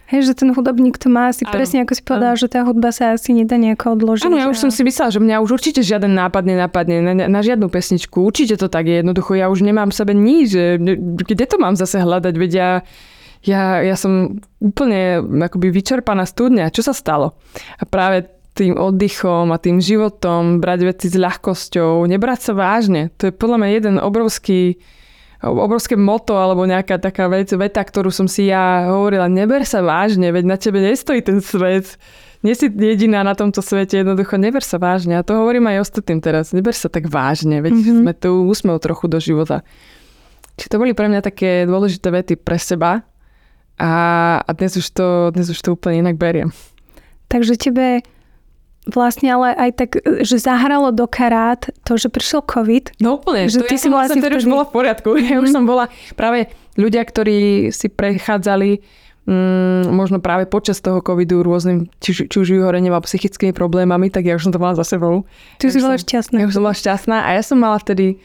[0.10, 2.90] Hej, že ten hudobník to má asi ano, presne, ako si povedal, že tá hudba
[2.90, 4.26] sa asi nedá nejako odložiť.
[4.26, 7.42] Áno, ja už som si myslela, že mňa už určite žiaden nápad nenapadne na, na
[7.46, 8.18] žiadnu pesničku.
[8.24, 9.06] Určite to tak je.
[9.06, 10.80] Jednoducho, ja už nemám v sebe nič.
[11.14, 12.34] Kde to mám zase hľadať?
[12.42, 12.70] Veď ja
[13.44, 16.76] ja, ja som úplne akoby vyčerpaná studňa.
[16.76, 17.40] Čo sa stalo?
[17.80, 23.08] A práve tým oddychom a tým životom, brať veci s ľahkosťou, nebrať sa vážne.
[23.22, 24.76] To je podľa mňa jeden obrovský
[25.40, 30.36] obrovské moto alebo nejaká taká vec, veta, ktorú som si ja hovorila, neber sa vážne,
[30.36, 31.96] veď na tebe nestojí ten svet.
[32.44, 35.20] Nie si jediná na tomto svete, jednoducho neber sa vážne.
[35.20, 36.56] A to hovorím aj ostatným teraz.
[36.56, 38.00] Neber sa tak vážne, veď mm-hmm.
[38.04, 39.64] sme tu úsmev trochu do života.
[40.60, 43.04] Čiže to boli pre mňa také dôležité vety pre seba,
[43.80, 43.94] a,
[44.44, 46.52] a dnes, už to, dnes už to úplne inak beriem.
[47.32, 48.04] Takže tebe
[48.90, 49.90] vlastne ale aj tak,
[50.26, 53.00] že zahralo do karát to, že prišiel COVID.
[53.00, 55.10] No úplne, že to ty ja si vlastne vtedy už bola v poriadku.
[55.16, 55.26] Mm.
[55.30, 55.88] Ja už som bola
[56.18, 58.82] práve ľudia, ktorí si prechádzali
[59.30, 64.26] mm, možno práve počas toho covidu rôznym, či, či už vyhorením alebo psychickými problémami, tak
[64.26, 65.24] ja už som to mala za sebou.
[65.62, 66.36] Ty ja si bola šťastná.
[66.42, 68.18] Ja už som bola šťastná a ja som mala vtedy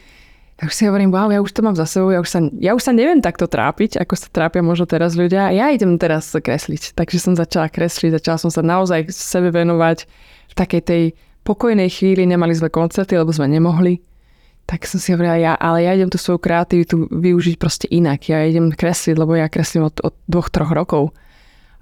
[0.65, 2.81] tak si hovorím, wow, ja už to mám za sebou, ja už, sa, ja už
[2.81, 5.53] sa neviem takto trápiť, ako sa trápia možno teraz ľudia.
[5.53, 6.97] Ja idem teraz kresliť.
[6.97, 10.09] Takže som začala kresliť, začala som sa naozaj sebe venovať
[10.49, 11.03] v takej tej
[11.45, 12.25] pokojnej chvíli.
[12.25, 14.01] Nemali sme koncerty, lebo sme nemohli.
[14.65, 18.25] Tak som si hovorila, ja, ale ja idem tú svoju kreativitu využiť proste inak.
[18.25, 21.13] Ja idem kresliť, lebo ja kreslím od, od dvoch, troch rokov.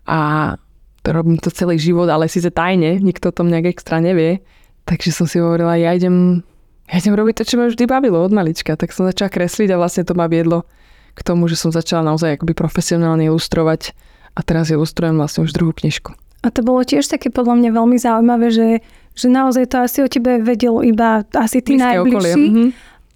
[0.03, 0.59] A
[1.07, 4.43] robím to celý život, ale síce tajne, nikto o tom nejak extra nevie.
[4.83, 6.43] Takže som si hovorila, ja idem
[6.91, 8.75] ja idem robiť to, čo ma vždy bavilo od malička.
[8.75, 10.67] Tak som začala kresliť a vlastne to ma viedlo
[11.13, 13.93] k tomu, že som začala naozaj akoby profesionálne ilustrovať
[14.33, 16.11] a teraz ilustrujem vlastne už druhú knižku.
[16.43, 18.67] A to bolo tiež také podľa mňa veľmi zaujímavé, že
[19.13, 22.43] že naozaj to asi o tebe vedelo iba asi tí Blízke najbližší.
[22.49, 22.65] Mhm.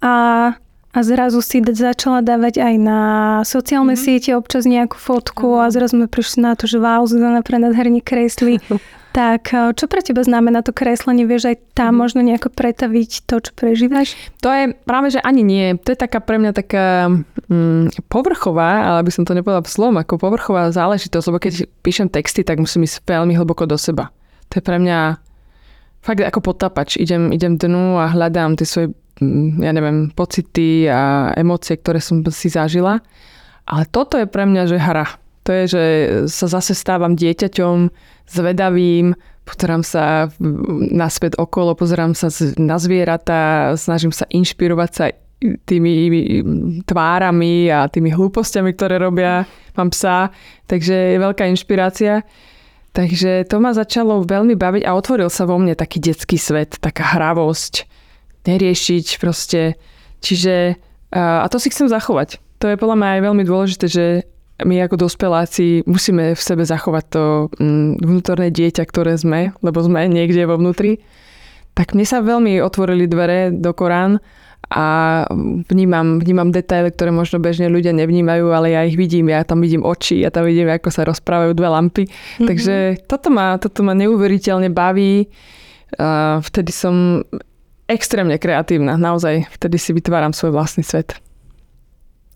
[0.06, 0.14] A,
[0.94, 3.00] a zrazu si začala dávať aj na
[3.42, 4.02] sociálne Mhm.
[4.06, 8.06] siete občas nejakú fotku a zrazu sme prišli na to, že wow, Zuzana pre nádherne
[8.06, 8.62] kreslí.
[9.18, 11.26] tak eh, čo pre teba znamená to kreslenie?
[11.26, 12.00] Vieš aj tam Mhm.
[12.06, 14.14] možno nejako pretaviť to, čo prežívaš?
[14.46, 15.74] To je práve, že ani nie.
[15.82, 17.10] To je taká pre mňa taká
[17.50, 22.46] mm, povrchová, ale by som to nepovedala slovom, ako povrchová záležitosť, lebo keď píšem texty,
[22.46, 24.14] tak musím ísť veľmi hlboko do seba.
[24.54, 25.18] To je pre mňa
[26.06, 27.02] fakt ako potapač.
[27.02, 28.88] Idem, idem dnu a hľadám tie svoje,
[29.18, 33.02] mm, ja neviem, pocity a emócie, ktoré som si zažila.
[33.68, 35.08] Ale toto je pre mňa, že hra.
[35.44, 35.84] To je, že
[36.28, 37.76] sa zase stávam dieťaťom,
[38.28, 39.16] zvedavým,
[39.48, 40.28] pozerám sa
[40.92, 42.28] naspäť okolo, pozerám sa
[42.60, 46.12] na zvieratá, snažím sa inšpirovať sa tými
[46.84, 49.46] tvárami a tými hlúpostiami, ktoré robia.
[49.78, 50.34] Mám psa,
[50.66, 52.26] takže je veľká inšpirácia.
[52.98, 57.14] Takže to ma začalo veľmi baviť a otvoril sa vo mne taký detský svet, taká
[57.14, 57.86] hravosť,
[58.50, 59.78] neriešiť proste.
[60.26, 60.82] Čiže,
[61.14, 62.42] a to si chcem zachovať.
[62.58, 64.06] To je podľa mňa aj veľmi dôležité, že
[64.66, 67.24] my ako dospeláci musíme v sebe zachovať to
[67.62, 70.98] mm, vnútorné dieťa, ktoré sme, lebo sme niekde vo vnútri.
[71.78, 74.18] Tak mne sa veľmi otvorili dvere do Korán
[74.74, 75.24] a
[75.70, 79.86] vnímam, vnímam detaily, ktoré možno bežne ľudia nevnímajú, ale ja ich vidím, ja tam vidím
[79.86, 82.04] oči, ja tam vidím, ako sa rozprávajú dve lampy.
[82.10, 82.48] Mm-hmm.
[82.50, 85.30] Takže toto ma, toto ma neuveriteľne baví.
[86.02, 87.24] A vtedy som
[87.88, 89.48] extrémne kreatívna, naozaj.
[89.56, 91.16] Vtedy si vytváram svoj vlastný svet.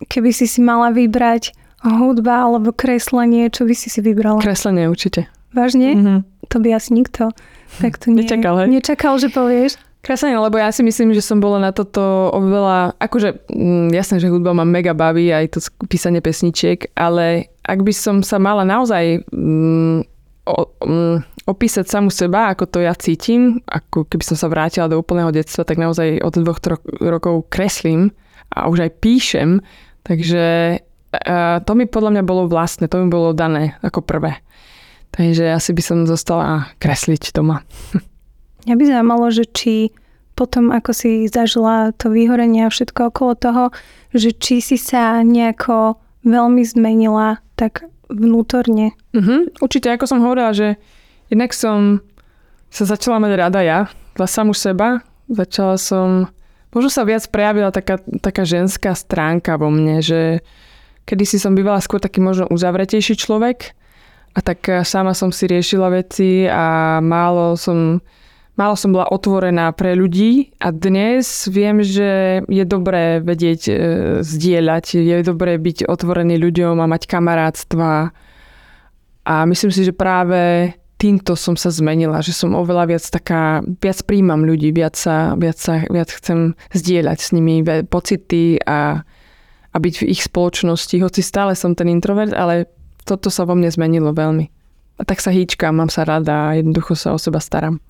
[0.07, 1.51] Keby si si mala vybrať
[1.89, 4.41] hudba alebo kreslenie, čo by si si vybrala?
[4.43, 5.25] Kreslenie určite.
[5.51, 5.97] Vážne?
[5.97, 6.19] Mm-hmm.
[6.51, 7.33] To by asi nikto
[7.79, 8.67] tak to nie, Nečakal, hej?
[8.67, 9.79] Nečakal, že povieš.
[10.01, 14.33] Kreslenie, lebo ja si myslím, že som bola na toto oveľa, akože mm, jasné, že
[14.33, 19.21] hudba ma mega baví, aj to písanie pesničiek, ale ak by som sa mala naozaj
[19.29, 19.97] mm,
[20.49, 24.97] o, mm, opísať samu seba, ako to ja cítim, ako keby som sa vrátila do
[24.97, 28.09] úplného detstva, tak naozaj od dvoch, troch rokov kreslím
[28.57, 29.61] a už aj píšem,
[30.01, 30.81] takže
[31.67, 34.39] to mi podľa mňa bolo vlastné, to mi bolo dané ako prvé.
[35.11, 37.67] Takže asi by som zostala kresliť doma.
[38.63, 39.91] Mňa by zaujímalo, že či
[40.39, 43.63] potom, ako si zažila to vyhorenie a všetko okolo toho,
[44.15, 48.95] že či si sa nejako veľmi zmenila tak vnútorne.
[49.11, 50.79] Mhm, určite, ako som hovorila, že
[51.27, 51.99] jednak som
[52.71, 53.79] sa začala mať rada ja,
[54.15, 55.03] za samu seba.
[55.27, 56.31] Začala som,
[56.71, 60.43] možno sa viac prejavila taká, taká ženská stránka vo mne, že
[61.05, 63.73] kedysi som bývala skôr taký možno uzavretejší človek
[64.31, 67.99] a tak eh, sama som si riešila veci a málo som,
[68.55, 70.55] málo som bola otvorená pre ľudí.
[70.63, 73.73] A dnes viem, že je dobré vedieť e,
[74.23, 78.15] zdieľať, je dobré byť otvorený ľuďom a mať kamarátstva.
[79.21, 84.05] A myslím si, že práve týmto som sa zmenila, že som oveľa viac taká, viac
[84.05, 89.01] príjmam ľudí, viac, sa, viac, sa, viac chcem zdieľať s nimi pocity a,
[89.71, 92.67] a byť v ich spoločnosti, hoci stále som ten introvert, ale
[93.07, 94.45] toto sa vo mne zmenilo veľmi.
[94.99, 97.81] A tak sa hýčkam, mám sa rada a jednoducho sa o seba staram.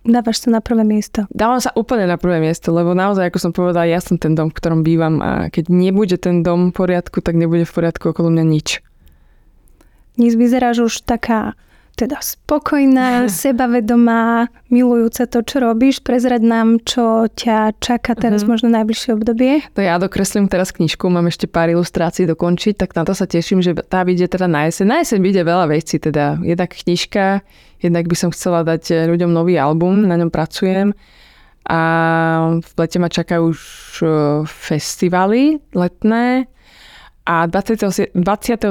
[0.00, 1.28] Dávaš sa na prvé miesto.
[1.28, 4.48] Dávam sa úplne na prvé miesto, lebo naozaj, ako som povedala, ja som ten dom,
[4.48, 8.32] v ktorom bývam a keď nebude ten dom v poriadku, tak nebude v poriadku okolo
[8.32, 8.80] mňa nič.
[10.16, 11.52] Dnes vyzeráš už taká
[12.00, 16.00] teda spokojná, sebavedomá, milujúca to, čo robíš.
[16.00, 18.48] Prezrad nám, čo ťa čaká teraz Mhm.
[18.48, 19.60] možno najbližšie obdobie.
[19.76, 23.60] To ja dokreslím teraz knižku, mám ešte pár ilustrácií dokončiť, tak na to sa teším,
[23.60, 24.86] že tá vyjde teda na jeseň.
[24.88, 27.44] Na jeseň vyjde veľa vecí, teda jednak knižka,
[27.78, 30.96] jednak by som chcela dať eh, ľuďom nový album, na ňom pracujem.
[31.68, 31.80] A
[32.56, 33.60] v lete ma čakajú už
[34.00, 34.10] eh,
[34.48, 36.48] festivaly letné
[37.24, 38.16] a 27.
[38.16, 38.64] 27.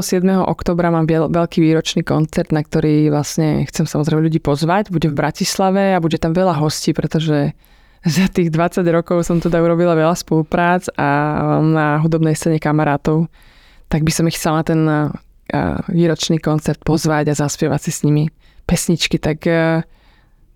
[0.45, 4.89] oktobra mám veľ- veľký výročný koncert, na ktorý vlastne chcem samozrejme ľudí pozvať.
[4.89, 7.54] Bude v Bratislave a bude tam veľa hostí, pretože
[8.18, 11.08] za tých 20 rokov som teda urobila veľa spoluprác a
[11.62, 13.30] mám na hudobnej scéne kamarátov.
[13.89, 14.97] Tak by som ich chcela na ten a,
[15.89, 18.30] výročný koncert pozvať a zaspievať si s nimi
[18.66, 19.18] pesničky.
[19.18, 19.82] Tak a,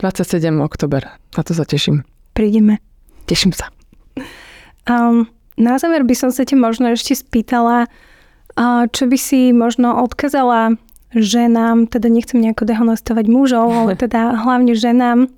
[0.02, 0.50] 27.
[0.60, 1.06] oktober.
[1.38, 2.04] Na to sa teším.
[2.34, 2.82] Prídeme.
[3.30, 3.70] Teším sa.
[4.89, 7.86] Um, na záver by som sa ťa možno ešte spýtala,
[8.89, 10.78] čo by si možno odkazala
[11.14, 15.30] ženám, teda nechcem nejako dehonestovať mužov, ale teda hlavne ženám,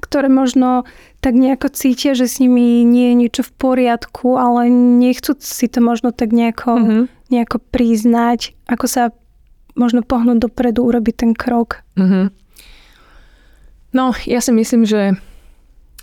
[0.00, 0.84] ktoré možno
[1.20, 5.84] tak nejako cítia, že s nimi nie je niečo v poriadku, ale nechcú si to
[5.84, 7.00] možno tak nejako, Mhm.
[7.28, 9.02] nejako priznať, ako sa
[9.76, 11.84] možno pohnúť dopredu, urobiť ten krok.
[11.96, 12.32] Mhm.
[13.92, 15.18] No, ja si myslím, že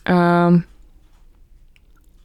[0.04, 0.64] um,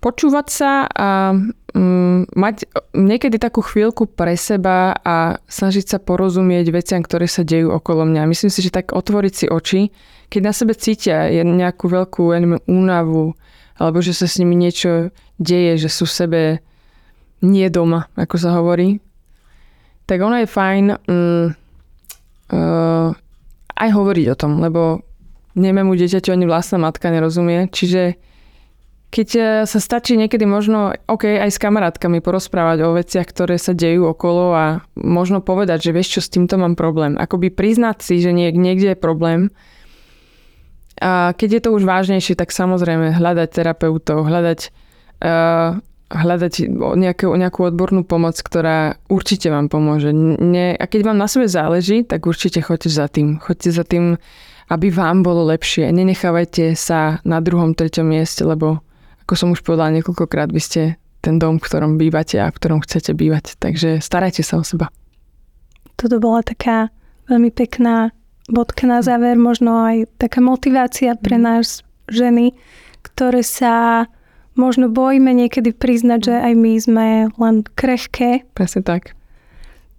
[0.02, 6.98] počúvať sa a um, mať niekedy takú chvíľku pre seba a snažiť sa porozumieť veciam,
[7.06, 8.26] ktoré sa dejú okolo mňa.
[8.26, 9.94] Myslím si, že tak otvoriť si oči,
[10.26, 12.34] keď na sebe cítia nejakú veľkú
[12.66, 13.38] únavu,
[13.78, 16.42] alebo že sa s nimi niečo deje, že sú v sebe
[17.42, 18.98] nie doma, ako sa hovorí,
[20.10, 21.46] tak ono je fajn um,
[22.50, 23.10] uh,
[23.78, 25.06] aj hovoriť o tom, lebo
[25.54, 27.70] nemému dieťaťu ani vlastná matka nerozumie.
[27.70, 28.31] Čiže
[29.12, 33.76] keď e, sa stačí niekedy možno, OK, aj s kamarátkami porozprávať o veciach, ktoré sa
[33.76, 34.64] dejú okolo a
[34.96, 37.20] možno povedať, že vieš čo, s týmto mám problém.
[37.20, 39.52] Akoby priznať si, že niek- niekde je problém.
[40.96, 44.70] A keď je to už vážnejšie, tak samozrejme hľadať terapeutov, hľadať,
[45.24, 46.52] uh, hľadať
[46.94, 50.14] nejakú, nejakú odbornú pomoc, ktorá určite vám pomôže.
[50.14, 53.42] Ne, a keď vám na sebe záleží, tak určite choďte za tým.
[53.42, 54.14] Choďte za tým,
[54.70, 55.90] aby vám bolo lepšie.
[55.90, 58.84] Nenechávajte sa na druhom, treťom mieste, lebo
[59.32, 60.82] ako som už povedala niekoľkokrát, vy ste
[61.24, 63.56] ten dom, v ktorom bývate a v ktorom chcete bývať.
[63.56, 64.92] Takže starajte sa o seba.
[65.96, 66.92] Toto bola taká
[67.32, 68.12] veľmi pekná
[68.52, 71.44] bodka na záver, možno aj taká motivácia pre mhm.
[71.48, 71.80] nás
[72.12, 72.52] ženy,
[73.00, 74.04] ktoré sa
[74.52, 78.44] možno bojíme niekedy priznať, že aj my sme len krehké.
[78.52, 79.16] Presne tak.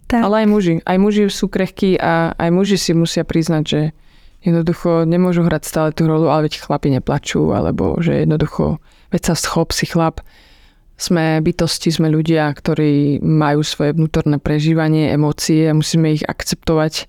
[0.06, 0.22] tak.
[0.22, 0.74] Ale aj muži.
[0.86, 3.80] Aj muži sú krehkí a aj muži si musia priznať, že
[4.46, 8.78] jednoducho nemôžu hrať stále tú rolu, ale veď chlapi neplačú, alebo že jednoducho
[9.14, 10.18] veď sa schop si chlap.
[10.98, 17.06] Sme bytosti, sme ľudia, ktorí majú svoje vnútorné prežívanie, emócie, musíme ich akceptovať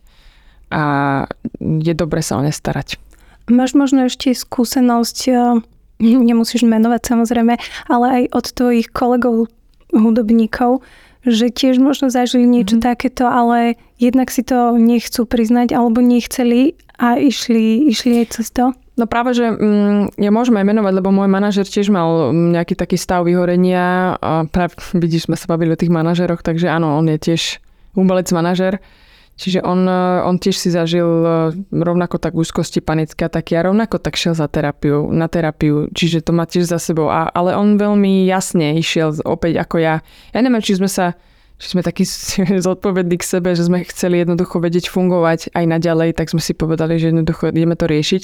[0.74, 0.84] a
[1.62, 2.98] je dobre sa o ne starať.
[3.46, 5.62] Máš možno ešte skúsenosť, eh,
[6.02, 7.54] nemusíš menovať samozrejme,
[7.86, 9.54] ale aj od tvojich kolegov
[9.94, 10.82] hudobníkov,
[11.26, 12.90] že tiež možno zažili niečo mm-hmm.
[12.90, 18.74] takéto, ale jednak si to nechcú priznať alebo nechceli a išli, išli aj cez to?
[18.96, 24.16] No práve, že mm, nemôžeme menovať, lebo môj manažer tiež mal nejaký taký stav vyhorenia
[24.16, 27.60] a práve, vidíš, sme sa bavili o tých manažeroch, takže áno, on je tiež
[28.00, 28.80] umelec manažer.
[29.36, 29.84] Čiže on,
[30.24, 31.04] on tiež si zažil
[31.68, 35.92] rovnako tak úzkosti panické ataky a rovnako tak šiel za terapiu, na terapiu.
[35.92, 37.12] Čiže to má tiež za sebou.
[37.12, 40.00] A, ale on veľmi jasne išiel opäť ako ja.
[40.32, 41.20] Ja neviem, či sme sa
[41.56, 42.04] že sme takí
[42.68, 47.00] zodpovední k sebe, že sme chceli jednoducho vedieť fungovať aj naďalej, tak sme si povedali,
[47.00, 48.24] že jednoducho ideme to riešiť.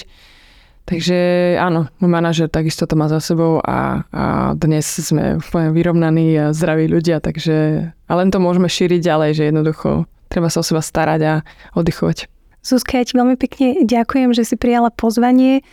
[0.86, 1.20] Takže
[1.62, 6.46] áno, môj manažer takisto to má za sebou a, a dnes sme úplne vyrovnaní a
[6.52, 10.84] zdraví ľudia, takže a len to môžeme šíriť ďalej, že jednoducho treba sa o seba
[10.84, 11.34] starať a
[11.78, 12.28] oddychovať.
[12.62, 15.66] Zuzka, ja ti veľmi pekne ďakujem, že si prijala pozvanie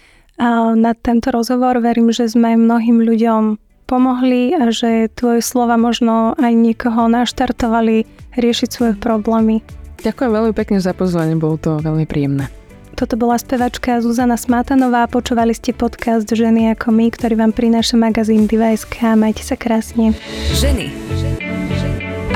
[0.76, 1.82] na tento rozhovor.
[1.82, 8.04] Verím, že sme mnohým ľuďom pomohli a že tvoje slova možno aj niekoho naštartovali
[8.36, 9.64] riešiť svoje problémy.
[9.98, 12.57] Ďakujem veľmi pekne za pozvanie, bolo to veľmi príjemné.
[12.98, 18.50] Toto bola spevačka Zuzana Smatanová, počúvali ste podcast Ženy ako my, ktorý vám prináša magazín
[18.50, 19.14] Diva.sk.
[19.14, 20.18] Majte sa krásne.
[20.58, 20.90] Ženy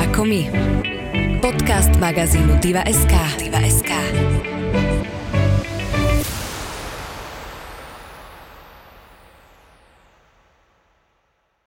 [0.07, 0.43] ako my.
[1.43, 3.11] Podcast magazínu Diva.sk.
[3.43, 3.91] Diva.sk.